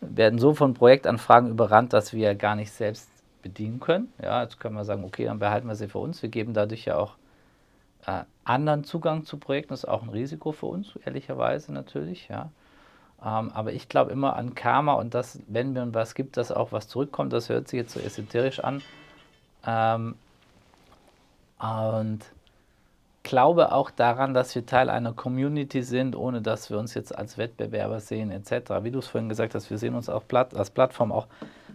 werden 0.00 0.40
so 0.40 0.52
von 0.52 0.74
Projektanfragen 0.74 1.48
überrannt, 1.48 1.92
dass 1.92 2.12
wir 2.12 2.34
gar 2.34 2.56
nicht 2.56 2.72
selbst 2.72 3.08
bedienen 3.40 3.78
können. 3.78 4.12
Ja, 4.20 4.42
jetzt 4.42 4.58
können 4.58 4.74
wir 4.74 4.84
sagen, 4.84 5.04
okay, 5.04 5.26
dann 5.26 5.38
behalten 5.38 5.68
wir 5.68 5.76
sie 5.76 5.86
für 5.86 6.00
uns. 6.00 6.22
Wir 6.22 6.28
geben 6.28 6.54
dadurch 6.54 6.86
ja 6.86 6.96
auch 6.96 7.14
äh, 8.04 8.24
anderen 8.42 8.82
Zugang 8.82 9.24
zu 9.24 9.36
Projekten. 9.36 9.74
Das 9.74 9.84
ist 9.84 9.88
auch 9.88 10.02
ein 10.02 10.08
Risiko 10.08 10.50
für 10.50 10.66
uns, 10.66 10.98
ehrlicherweise 11.04 11.72
natürlich. 11.72 12.26
Ja. 12.26 12.50
Ähm, 13.24 13.52
aber 13.54 13.72
ich 13.72 13.88
glaube 13.88 14.10
immer 14.10 14.34
an 14.34 14.56
Karma 14.56 14.94
und 14.94 15.14
dass, 15.14 15.38
wenn 15.46 15.72
mir 15.72 15.94
was 15.94 16.16
gibt, 16.16 16.36
dass 16.36 16.50
auch 16.50 16.72
was 16.72 16.88
zurückkommt. 16.88 17.32
Das 17.32 17.48
hört 17.48 17.68
sich 17.68 17.78
jetzt 17.78 17.92
so 17.92 18.00
esoterisch 18.00 18.58
an. 18.58 18.82
Ähm, 19.64 20.16
und 21.60 22.24
glaube 23.22 23.72
auch 23.72 23.90
daran, 23.90 24.34
dass 24.34 24.54
wir 24.54 24.66
Teil 24.66 24.90
einer 24.90 25.12
Community 25.12 25.82
sind, 25.82 26.16
ohne 26.16 26.42
dass 26.42 26.70
wir 26.70 26.78
uns 26.78 26.94
jetzt 26.94 27.16
als 27.16 27.38
Wettbewerber 27.38 28.00
sehen, 28.00 28.30
etc. 28.30 28.82
Wie 28.82 28.90
du 28.90 28.98
es 28.98 29.08
vorhin 29.08 29.28
gesagt 29.28 29.54
hast, 29.54 29.70
wir 29.70 29.78
sehen 29.78 29.94
uns 29.94 30.08
auch 30.08 30.24
als 30.30 30.70
Plattform 30.70 31.12
auch 31.12 31.26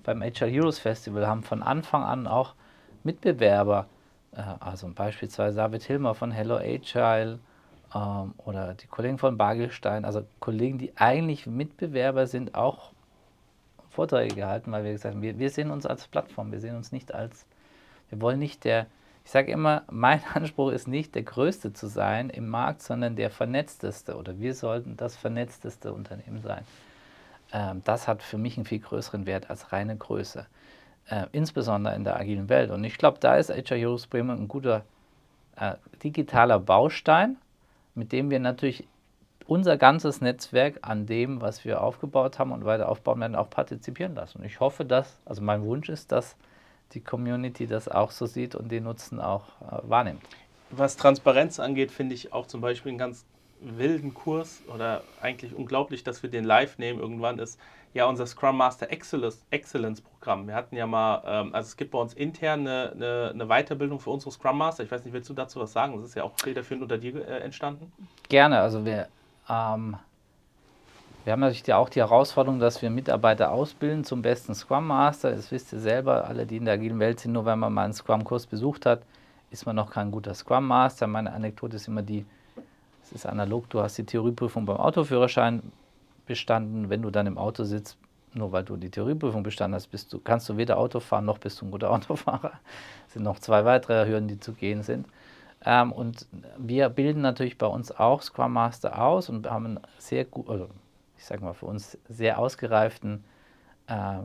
beim 0.04 0.22
HR 0.22 0.48
Heroes 0.48 0.80
Festival, 0.80 1.28
haben 1.28 1.44
von 1.44 1.64
Anfang 1.64 2.04
an 2.04 2.28
auch 2.28 2.54
Mitbewerber 3.04 3.88
äh, 4.38 4.42
also 4.60 4.90
beispielsweise 4.94 5.58
David 5.58 5.84
Hilmer 5.84 6.14
von 6.14 6.32
Hello 6.32 6.58
Agile 6.58 7.40
ähm, 7.94 8.34
oder 8.38 8.74
die 8.76 8.88
Kollegen 8.88 9.18
von 9.18 9.38
Bagelstein, 9.38 10.06
also 10.06 10.24
Kollegen, 10.40 10.78
die 10.78 10.96
eigentlich 10.96 11.48
Mitbewerber 11.48 12.28
sind, 12.28 12.56
auch 12.56 12.92
Vorträge 13.90 14.36
gehalten, 14.36 14.72
weil 14.72 14.84
wir 14.84 14.92
gesagt 14.92 15.16
haben, 15.16 15.22
wir, 15.22 15.40
wir 15.40 15.50
sehen 15.50 15.72
uns 15.72 15.86
als 15.86 16.08
Plattform, 16.08 16.52
wir 16.52 16.60
sehen 16.60 16.76
uns 16.76 16.92
nicht 16.92 17.14
als, 17.14 17.46
wir 18.10 18.22
wollen 18.22 18.40
nicht 18.40 18.64
der, 18.64 18.86
ich 19.28 19.32
sage 19.32 19.52
immer, 19.52 19.84
mein 19.92 20.22
Anspruch 20.34 20.72
ist 20.72 20.88
nicht 20.88 21.14
der 21.14 21.24
Größte 21.24 21.74
zu 21.74 21.88
sein 21.88 22.30
im 22.30 22.48
Markt, 22.48 22.82
sondern 22.82 23.18
der 23.18 23.30
Vernetzteste 23.30 24.16
oder 24.16 24.40
wir 24.40 24.54
sollten 24.54 24.96
das 24.96 25.18
vernetzteste 25.18 25.92
Unternehmen 25.92 26.42
sein. 26.42 26.64
Ähm, 27.52 27.82
das 27.84 28.08
hat 28.08 28.24
für 28.24 28.38
mich 28.38 28.56
einen 28.56 28.66
viel 28.66 28.80
größeren 28.80 29.26
Wert 29.26 29.50
als 29.50 29.74
reine 29.74 29.98
Größe 29.98 30.46
äh, 31.10 31.26
insbesondere 31.34 31.94
in 31.94 32.06
der 32.06 32.16
agilen 32.16 32.48
Welt. 32.48 32.72
Und 32.72 32.86
ich 32.86 32.98
glaube, 32.98 33.18
da 33.20 33.36
ist 33.36 33.50
HR 33.50 33.78
Heroes 33.78 34.08
Premium 34.08 34.44
ein 34.44 34.48
guter 34.48 34.86
äh, 35.58 35.74
digitaler 36.02 36.60
Baustein, 36.60 37.36
mit 37.96 38.14
dem 38.14 38.30
wir 38.30 38.40
natürlich 38.40 38.88
unser 39.46 39.76
ganzes 39.76 40.22
Netzwerk 40.22 40.80
an 40.84 41.06
dem, 41.06 41.42
was 41.42 41.66
wir 41.66 41.82
aufgebaut 41.82 42.40
haben 42.40 42.54
und 42.54 42.64
weiter 42.64 42.88
aufbauen 42.88 43.20
werden, 43.20 43.36
auch 43.36 43.50
partizipieren 43.50 44.16
lassen. 44.16 44.38
Und 44.38 44.46
ich 44.46 44.62
hoffe, 44.62 44.86
dass, 44.86 45.20
also 45.26 45.42
mein 45.42 45.64
Wunsch 45.64 45.90
ist, 45.90 46.14
dass 46.14 46.38
die 46.94 47.02
Community 47.02 47.68
das 47.68 47.88
auch 47.88 48.12
so 48.12 48.26
sieht 48.26 48.56
und 48.56 48.72
den 48.72 48.84
Nutzen 48.84 49.20
auch 49.20 49.46
äh, 49.62 49.90
wahrnimmt. 49.90 50.22
Was 50.70 50.98
Transparenz 50.98 51.60
angeht, 51.60 51.92
finde 51.92 52.16
ich 52.16 52.34
auch 52.34 52.48
zum 52.48 52.62
Beispiel 52.62 52.90
einen 52.90 53.00
ganz 53.00 53.26
wilden 53.62 54.14
Kurs 54.14 54.62
oder 54.74 55.04
eigentlich 55.22 55.56
unglaublich, 55.56 56.04
dass 56.04 56.22
wir 56.22 56.30
den 56.30 56.44
live 56.44 56.78
nehmen 56.78 57.00
irgendwann 57.00 57.40
ist, 57.40 57.60
ja 57.94 58.06
unser 58.06 58.28
Scrum 58.28 58.58
Master 58.58 58.92
Excellence, 58.92 59.46
Excellence 59.50 60.02
Programm. 60.02 60.48
Wir 60.48 60.56
hatten 60.56 60.76
ja 60.76 60.86
mal, 60.86 61.24
ähm, 61.26 61.56
also 61.56 61.68
es 61.68 61.78
gibt 61.78 61.92
bei 61.92 62.00
uns 62.00 62.14
intern 62.14 62.62
eine, 62.62 62.92
eine, 62.92 63.32
eine, 63.34 63.48
Weiterbildung 63.48 64.00
für 64.00 64.12
unsere 64.12 64.32
Scrum 64.32 64.58
Master. 64.58 64.84
Ich 64.84 64.92
weiß 64.92 65.04
nicht, 65.04 65.14
willst 65.14 65.30
du 65.30 65.34
dazu 65.34 65.60
was 65.60 65.74
sagen? 65.74 65.96
Das 65.96 66.04
ist 66.04 66.16
ja 66.16 66.24
auch 66.24 66.34
federführend 66.38 66.84
unter 66.84 66.98
dir 66.98 67.28
äh, 67.28 67.40
entstanden. 67.40 67.92
Gerne, 68.30 68.60
also 68.60 68.86
wir, 68.86 69.08
ähm, 69.50 69.98
wir 71.28 71.34
haben 71.34 71.42
natürlich 71.42 71.74
auch 71.74 71.90
die 71.90 72.00
Herausforderung, 72.00 72.58
dass 72.58 72.82
wir 72.82 72.90
Mitarbeiter 72.90 73.52
ausbilden 73.52 74.06
zum 74.06 74.22
besten 74.22 74.56
Scrum 74.56 74.88
Master. 74.88 75.32
Das 75.32 75.52
wisst 75.52 75.74
ihr 75.74 75.80
selber, 75.82 76.26
alle, 76.26 76.46
die 76.46 76.56
in 76.56 76.64
der 76.64 76.76
agilen 76.76 77.02
Welt 77.02 77.20
sind, 77.20 77.34
nur 77.34 77.46
wenn 77.46 77.60
man 77.60 77.74
mal 77.74 77.84
einen 77.84 77.92
Scrum-Kurs 77.92 78.48
besucht 78.48 78.86
hat, 78.86 79.02
ist 79.52 79.66
man 79.66 79.76
noch 79.76 79.92
kein 79.92 80.10
guter 80.10 80.34
Scrum 80.34 80.66
Master. 80.66 81.06
Meine 81.06 81.34
Anekdote 81.34 81.76
ist 81.76 81.90
immer 81.90 82.02
die, 82.02 82.26
es 83.04 83.12
ist 83.12 83.26
analog, 83.26 83.70
du 83.70 83.82
hast 83.82 83.98
die 83.98 84.06
Theorieprüfung 84.06 84.66
beim 84.66 84.78
Autoführerschein 84.78 85.64
bestanden. 86.26 86.90
Wenn 86.90 87.02
du 87.02 87.10
dann 87.10 87.28
im 87.28 87.38
Auto 87.38 87.66
sitzt, 87.66 87.98
nur 88.34 88.54
weil 88.54 88.64
du 88.64 88.78
die 88.78 88.90
Theorieprüfung 88.90 89.44
bestanden 89.44 89.76
hast, 89.76 89.88
bist 89.88 90.14
du, 90.14 90.20
kannst 90.20 90.48
du 90.48 90.56
weder 90.56 90.78
Auto 90.78 91.02
fahren, 91.02 91.26
noch 91.26 91.40
bist 91.40 91.60
du 91.60 91.66
ein 91.66 91.72
guter 91.72 91.92
Autofahrer. 91.92 92.54
Es 93.06 93.16
sind 93.16 93.24
noch 93.24 93.40
zwei 93.40 93.66
weitere 93.66 94.08
Hürden, 94.08 94.30
die 94.30 94.40
zu 94.40 94.54
gehen 94.54 94.82
sind. 94.82 95.06
Ähm, 95.66 95.92
und 95.92 96.26
wir 96.58 96.88
bilden 96.88 97.20
natürlich 97.20 97.58
bei 97.58 97.68
uns 97.68 97.92
auch 97.92 98.22
Scrum 98.22 98.54
Master 98.54 99.04
aus 99.04 99.28
und 99.28 99.52
haben 99.52 99.66
einen 99.66 99.80
sehr 99.98 100.24
gut, 100.24 100.48
also 100.48 100.70
ich 101.18 101.26
sage 101.26 101.44
mal 101.44 101.54
für 101.54 101.66
uns 101.66 101.98
sehr 102.08 102.40
ausgereiften 102.40 103.24
äh, 103.88 104.20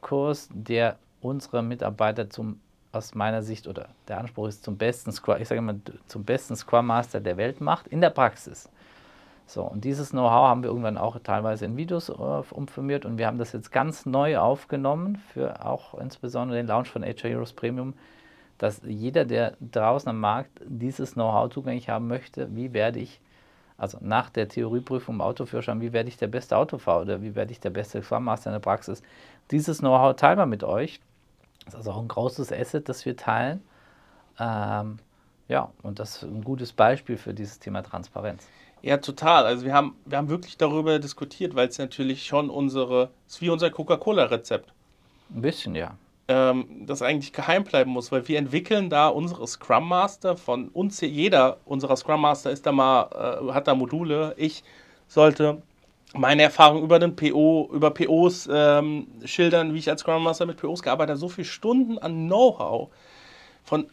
Kurs, 0.00 0.48
der 0.52 0.98
unsere 1.20 1.62
Mitarbeiter 1.62 2.30
zum 2.30 2.60
aus 2.90 3.14
meiner 3.14 3.42
Sicht 3.42 3.66
oder 3.66 3.88
der 4.08 4.18
Anspruch 4.18 4.48
ist 4.48 4.64
zum 4.64 4.78
besten 4.78 5.12
Scrum, 5.12 5.36
ich 5.40 5.48
sage 5.48 5.60
mal 5.60 5.78
zum 6.06 6.24
besten 6.24 6.56
Scrum 6.56 6.86
Master 6.86 7.20
der 7.20 7.36
Welt 7.36 7.60
macht 7.60 7.86
in 7.86 8.00
der 8.00 8.10
Praxis. 8.10 8.70
So, 9.46 9.62
und 9.62 9.84
dieses 9.84 10.10
Know-how 10.10 10.48
haben 10.48 10.62
wir 10.62 10.68
irgendwann 10.68 10.98
auch 10.98 11.18
teilweise 11.20 11.64
in 11.64 11.76
Videos 11.76 12.10
äh, 12.10 12.12
umformiert 12.12 13.06
und 13.06 13.16
wir 13.16 13.26
haben 13.26 13.38
das 13.38 13.52
jetzt 13.52 13.72
ganz 13.72 14.04
neu 14.04 14.38
aufgenommen 14.38 15.16
für 15.32 15.64
auch 15.64 15.94
insbesondere 15.98 16.58
den 16.58 16.66
Launch 16.66 16.88
von 16.88 17.02
HR 17.02 17.30
Heroes 17.30 17.54
Premium, 17.54 17.94
dass 18.58 18.82
jeder, 18.84 19.24
der 19.24 19.56
draußen 19.60 20.08
am 20.08 20.20
Markt 20.20 20.60
dieses 20.66 21.14
Know-how 21.14 21.50
zugänglich 21.50 21.88
haben 21.88 22.08
möchte, 22.08 22.54
wie 22.54 22.72
werde 22.72 23.00
ich, 23.00 23.20
also 23.78 23.98
nach 24.00 24.28
der 24.28 24.48
Theorieprüfung 24.48 25.14
im 25.14 25.20
Autoführerschein, 25.20 25.80
wie 25.80 25.92
werde 25.92 26.08
ich 26.08 26.16
der 26.16 26.26
beste 26.26 26.56
Autofahrer 26.56 27.02
oder 27.02 27.22
wie 27.22 27.34
werde 27.34 27.52
ich 27.52 27.60
der 27.60 27.70
beste 27.70 28.02
Scrum 28.02 28.24
Master 28.24 28.50
in 28.50 28.54
der 28.54 28.60
Praxis, 28.60 29.02
dieses 29.50 29.78
Know-how 29.78 30.14
teilen 30.16 30.38
wir 30.38 30.46
mit 30.46 30.64
euch. 30.64 31.00
Das 31.64 31.74
ist 31.74 31.76
also 31.76 31.92
auch 31.92 32.02
ein 32.02 32.08
großes 32.08 32.52
Asset, 32.52 32.88
das 32.88 33.06
wir 33.06 33.16
teilen. 33.16 33.62
Ähm, 34.38 34.98
ja, 35.46 35.70
und 35.82 35.98
das 36.00 36.16
ist 36.16 36.22
ein 36.24 36.42
gutes 36.42 36.72
Beispiel 36.72 37.16
für 37.16 37.32
dieses 37.32 37.58
Thema 37.60 37.82
Transparenz. 37.82 38.46
Ja, 38.82 38.98
total. 38.98 39.46
Also 39.46 39.64
wir 39.64 39.72
haben, 39.72 39.96
wir 40.04 40.18
haben 40.18 40.28
wirklich 40.28 40.56
darüber 40.56 40.98
diskutiert, 40.98 41.54
weil 41.54 41.68
es 41.68 41.78
natürlich 41.78 42.26
schon 42.26 42.50
unsere, 42.50 43.10
es 43.26 43.36
ist 43.36 43.40
wie 43.42 43.50
unser 43.50 43.70
Coca-Cola-Rezept. 43.70 44.72
Ein 45.30 45.42
bisschen, 45.42 45.74
ja. 45.74 45.96
Ähm, 46.28 46.84
das 46.86 47.00
eigentlich 47.00 47.32
geheim 47.32 47.64
bleiben 47.64 47.90
muss, 47.90 48.12
weil 48.12 48.28
wir 48.28 48.38
entwickeln 48.38 48.90
da 48.90 49.08
unsere 49.08 49.46
Scrum 49.46 49.88
Master 49.88 50.36
von 50.36 50.68
uns, 50.68 51.00
jeder 51.00 51.58
unserer 51.64 51.96
Scrum 51.96 52.20
Master 52.20 52.50
ist 52.50 52.66
da 52.66 52.72
mal, 52.72 53.40
äh, 53.48 53.52
hat 53.52 53.66
da 53.66 53.74
Module. 53.74 54.34
Ich 54.36 54.62
sollte 55.06 55.62
meine 56.14 56.42
Erfahrung 56.42 56.82
über 56.82 56.98
den 56.98 57.16
PO, 57.16 57.70
über 57.72 57.90
POs 57.90 58.48
ähm, 58.52 59.06
schildern, 59.24 59.72
wie 59.72 59.78
ich 59.78 59.88
als 59.88 60.02
Scrum 60.02 60.22
Master 60.22 60.46
mit 60.46 60.58
POs 60.58 60.82
gearbeitet 60.82 61.12
habe. 61.12 61.20
So 61.20 61.28
viele 61.28 61.46
Stunden 61.46 61.98
an 61.98 62.26
Know-how 62.26 62.90
von 63.64 63.86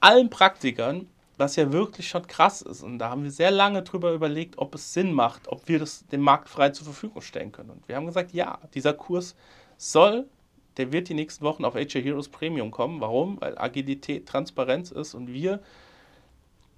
allen 0.00 0.30
Praktikern 0.30 1.08
was 1.40 1.56
ja 1.56 1.72
wirklich 1.72 2.06
schon 2.06 2.26
krass 2.26 2.62
ist. 2.62 2.82
Und 2.84 2.98
da 2.98 3.10
haben 3.10 3.24
wir 3.24 3.30
sehr 3.32 3.50
lange 3.50 3.82
drüber 3.82 4.12
überlegt, 4.12 4.58
ob 4.58 4.74
es 4.76 4.92
Sinn 4.92 5.12
macht, 5.12 5.48
ob 5.48 5.66
wir 5.66 5.80
das 5.80 6.06
dem 6.08 6.20
Markt 6.20 6.48
frei 6.48 6.68
zur 6.68 6.84
Verfügung 6.84 7.22
stellen 7.22 7.50
können. 7.50 7.70
Und 7.70 7.88
wir 7.88 7.96
haben 7.96 8.06
gesagt, 8.06 8.32
ja, 8.32 8.58
dieser 8.74 8.92
Kurs 8.92 9.34
soll, 9.76 10.26
der 10.76 10.92
wird 10.92 11.08
die 11.08 11.14
nächsten 11.14 11.44
Wochen 11.44 11.64
auf 11.64 11.74
HR 11.74 12.02
Heroes 12.02 12.28
Premium 12.28 12.70
kommen. 12.70 13.00
Warum? 13.00 13.40
Weil 13.40 13.58
Agilität 13.58 14.26
Transparenz 14.26 14.90
ist 14.90 15.14
und 15.14 15.32
wir 15.32 15.60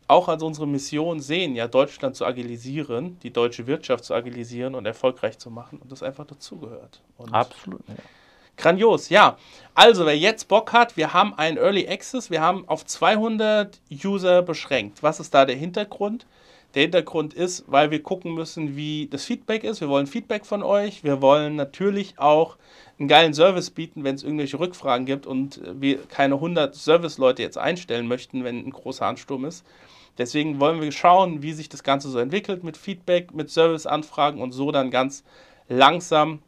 auch 0.09 0.29
als 0.29 0.43
unsere 0.43 0.67
Mission 0.67 1.21
sehen, 1.21 1.55
ja, 1.55 1.69
Deutschland 1.69 2.17
zu 2.17 2.27
agilisieren, 2.27 3.19
die 3.23 3.33
deutsche 3.33 3.67
Wirtschaft 3.67 4.05
zu 4.05 4.15
agilisieren 4.15 4.75
und 4.75 4.85
erfolgreich 4.85 5.39
zu 5.39 5.51
machen 5.51 5.79
und 5.79 5.91
das 5.91 6.03
einfach 6.03 6.27
dazugehört. 6.27 7.01
Absolut. 7.31 7.81
Ja. 7.89 7.95
Grandios, 8.57 9.09
ja. 9.09 9.39
Also, 9.75 10.05
wer 10.05 10.17
jetzt 10.17 10.49
Bock 10.49 10.73
hat, 10.73 10.97
wir 10.97 11.15
haben 11.15 11.35
einen 11.35 11.57
Early 11.57 11.89
Access, 11.89 12.31
wir 12.31 12.43
haben 12.43 12.69
auf 12.69 12.85
200 12.85 13.81
User 14.05 14.43
beschränkt. 14.43 15.03
Was 15.03 15.21
ist 15.21 15.33
da 15.33 15.47
der 15.47 15.57
Hintergrund? 15.57 16.27
Der 16.75 16.83
Hintergrund 16.83 17.35
ist, 17.35 17.65
weil 17.67 17.91
wir 17.91 18.03
gucken 18.03 18.35
müssen, 18.35 18.77
wie 18.77 19.07
das 19.11 19.25
Feedback 19.25 19.63
ist. 19.63 19.81
Wir 19.81 19.89
wollen 19.89 20.07
Feedback 20.07 20.47
von 20.47 20.63
euch. 20.63 21.05
Wir 21.05 21.21
wollen 21.21 21.55
natürlich 21.55 22.19
auch 22.19 22.57
einen 22.99 23.09
geilen 23.09 23.35
Service 23.35 23.71
bieten, 23.71 24.05
wenn 24.05 24.15
es 24.15 24.23
irgendwelche 24.23 24.59
Rückfragen 24.59 25.05
gibt 25.05 25.27
und 25.27 25.61
wir 25.75 26.03
keine 26.07 26.37
100 26.37 26.75
Service-Leute 26.75 27.43
jetzt 27.43 27.59
einstellen 27.59 28.09
möchten, 28.09 28.45
wenn 28.45 28.67
ein 28.67 28.71
großer 28.71 29.05
Ansturm 29.05 29.45
ist. 29.45 29.67
Deswegen 30.19 30.61
wollen 30.61 30.81
wir 30.81 30.93
schauen, 30.93 31.43
wie 31.43 31.53
sich 31.53 31.69
das 31.69 31.83
Ganze 31.83 32.09
so 32.11 32.19
entwickelt 32.19 32.65
mit 32.65 32.77
Feedback, 32.77 33.35
mit 33.35 33.51
Service-Anfragen 33.51 34.41
und 34.41 34.53
so 34.53 34.71
dann 34.71 34.91
ganz 34.91 35.25
langsam 35.69 36.41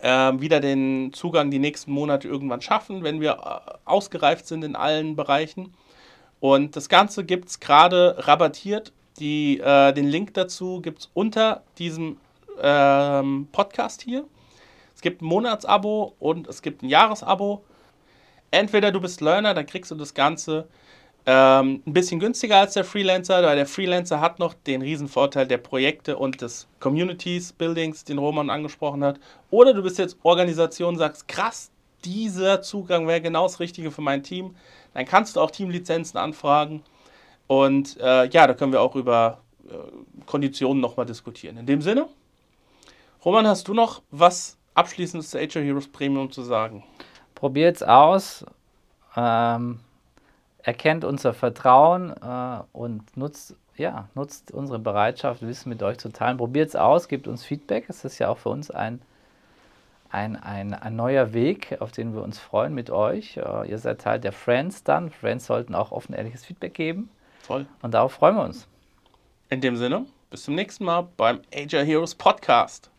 äh, 0.00 0.32
wieder 0.40 0.60
den 0.60 1.12
Zugang 1.12 1.50
die 1.50 1.58
nächsten 1.58 1.92
Monate 1.92 2.28
irgendwann 2.28 2.60
schaffen, 2.60 3.02
wenn 3.02 3.20
wir 3.20 3.32
äh, 3.32 3.74
ausgereift 3.84 4.46
sind 4.46 4.64
in 4.64 4.76
allen 4.76 5.16
Bereichen. 5.16 5.74
Und 6.40 6.76
das 6.76 6.88
Ganze 6.88 7.24
gibt 7.24 7.48
es 7.48 7.60
gerade 7.60 8.16
rabattiert. 8.18 8.92
Die, 9.22 9.60
äh, 9.60 9.92
den 9.92 10.08
Link 10.08 10.34
dazu 10.34 10.80
gibt 10.80 10.98
es 10.98 11.10
unter 11.14 11.62
diesem 11.78 12.16
ähm, 12.60 13.46
Podcast 13.52 14.02
hier. 14.02 14.24
Es 14.96 15.00
gibt 15.00 15.22
ein 15.22 15.26
Monatsabo 15.26 16.16
und 16.18 16.48
es 16.48 16.60
gibt 16.60 16.82
ein 16.82 16.88
Jahresabo. 16.88 17.62
Entweder 18.50 18.90
du 18.90 19.00
bist 19.00 19.20
Learner, 19.20 19.54
dann 19.54 19.66
kriegst 19.66 19.92
du 19.92 19.94
das 19.94 20.14
Ganze 20.14 20.66
ähm, 21.24 21.84
ein 21.86 21.92
bisschen 21.92 22.18
günstiger 22.18 22.56
als 22.56 22.74
der 22.74 22.84
Freelancer, 22.84 23.44
weil 23.44 23.54
der 23.54 23.66
Freelancer 23.66 24.20
hat 24.20 24.40
noch 24.40 24.54
den 24.54 24.82
riesen 24.82 25.06
Vorteil 25.06 25.46
der 25.46 25.58
Projekte 25.58 26.18
und 26.18 26.40
des 26.40 26.66
Communities 26.80 27.52
Buildings, 27.52 28.02
den 28.02 28.18
Roman 28.18 28.50
angesprochen 28.50 29.04
hat. 29.04 29.20
Oder 29.52 29.72
du 29.72 29.84
bist 29.84 29.98
jetzt 29.98 30.16
Organisation, 30.24 30.96
sagst, 30.96 31.28
krass, 31.28 31.70
dieser 32.04 32.60
Zugang 32.60 33.06
wäre 33.06 33.20
genau 33.20 33.44
das 33.44 33.60
Richtige 33.60 33.92
für 33.92 34.02
mein 34.02 34.24
Team. 34.24 34.56
Dann 34.94 35.06
kannst 35.06 35.36
du 35.36 35.40
auch 35.40 35.52
Teamlizenzen 35.52 36.18
anfragen. 36.18 36.82
Und 37.52 38.00
äh, 38.00 38.28
ja, 38.28 38.46
da 38.46 38.54
können 38.54 38.72
wir 38.72 38.80
auch 38.80 38.96
über 38.96 39.42
äh, 39.68 39.74
Konditionen 40.24 40.80
nochmal 40.80 41.04
diskutieren. 41.04 41.58
In 41.58 41.66
dem 41.66 41.82
Sinne, 41.82 42.08
Roman, 43.26 43.46
hast 43.46 43.68
du 43.68 43.74
noch 43.74 44.00
was 44.10 44.56
Abschließendes 44.72 45.28
zu 45.28 45.38
HR 45.38 45.62
Heroes 45.62 45.86
Premium 45.86 46.32
zu 46.32 46.40
sagen? 46.44 46.82
Probiert 47.34 47.76
es 47.76 47.82
aus. 47.82 48.46
Ähm, 49.14 49.80
erkennt 50.62 51.04
unser 51.04 51.34
Vertrauen 51.34 52.14
äh, 52.22 52.62
und 52.72 53.14
nutzt, 53.18 53.54
ja, 53.76 54.08
nutzt 54.14 54.50
unsere 54.50 54.78
Bereitschaft, 54.78 55.42
Wissen 55.42 55.68
mit 55.68 55.82
euch 55.82 55.98
zu 55.98 56.08
teilen. 56.08 56.38
Probiert 56.38 56.70
es 56.70 56.76
aus, 56.76 57.06
gebt 57.06 57.28
uns 57.28 57.44
Feedback. 57.44 57.84
Es 57.88 58.02
ist 58.06 58.18
ja 58.18 58.30
auch 58.30 58.38
für 58.38 58.48
uns 58.48 58.70
ein, 58.70 59.02
ein, 60.08 60.36
ein, 60.36 60.72
ein 60.72 60.96
neuer 60.96 61.34
Weg, 61.34 61.76
auf 61.80 61.92
den 61.92 62.14
wir 62.14 62.22
uns 62.22 62.38
freuen 62.38 62.72
mit 62.72 62.88
euch. 62.88 63.36
Äh, 63.36 63.68
ihr 63.68 63.76
seid 63.76 64.00
Teil 64.00 64.20
der 64.20 64.32
Friends 64.32 64.84
dann. 64.84 65.10
Friends 65.10 65.44
sollten 65.44 65.74
auch 65.74 65.92
offen 65.92 66.14
ehrliches 66.14 66.46
Feedback 66.46 66.72
geben. 66.72 67.10
Voll. 67.42 67.66
Und 67.82 67.92
darauf 67.92 68.12
freuen 68.12 68.36
wir 68.36 68.44
uns. 68.44 68.68
In 69.50 69.60
dem 69.60 69.76
Sinne, 69.76 70.06
bis 70.30 70.44
zum 70.44 70.54
nächsten 70.54 70.84
Mal 70.84 71.08
beim 71.16 71.42
Ager 71.52 71.82
Heroes 71.82 72.14
Podcast. 72.14 72.91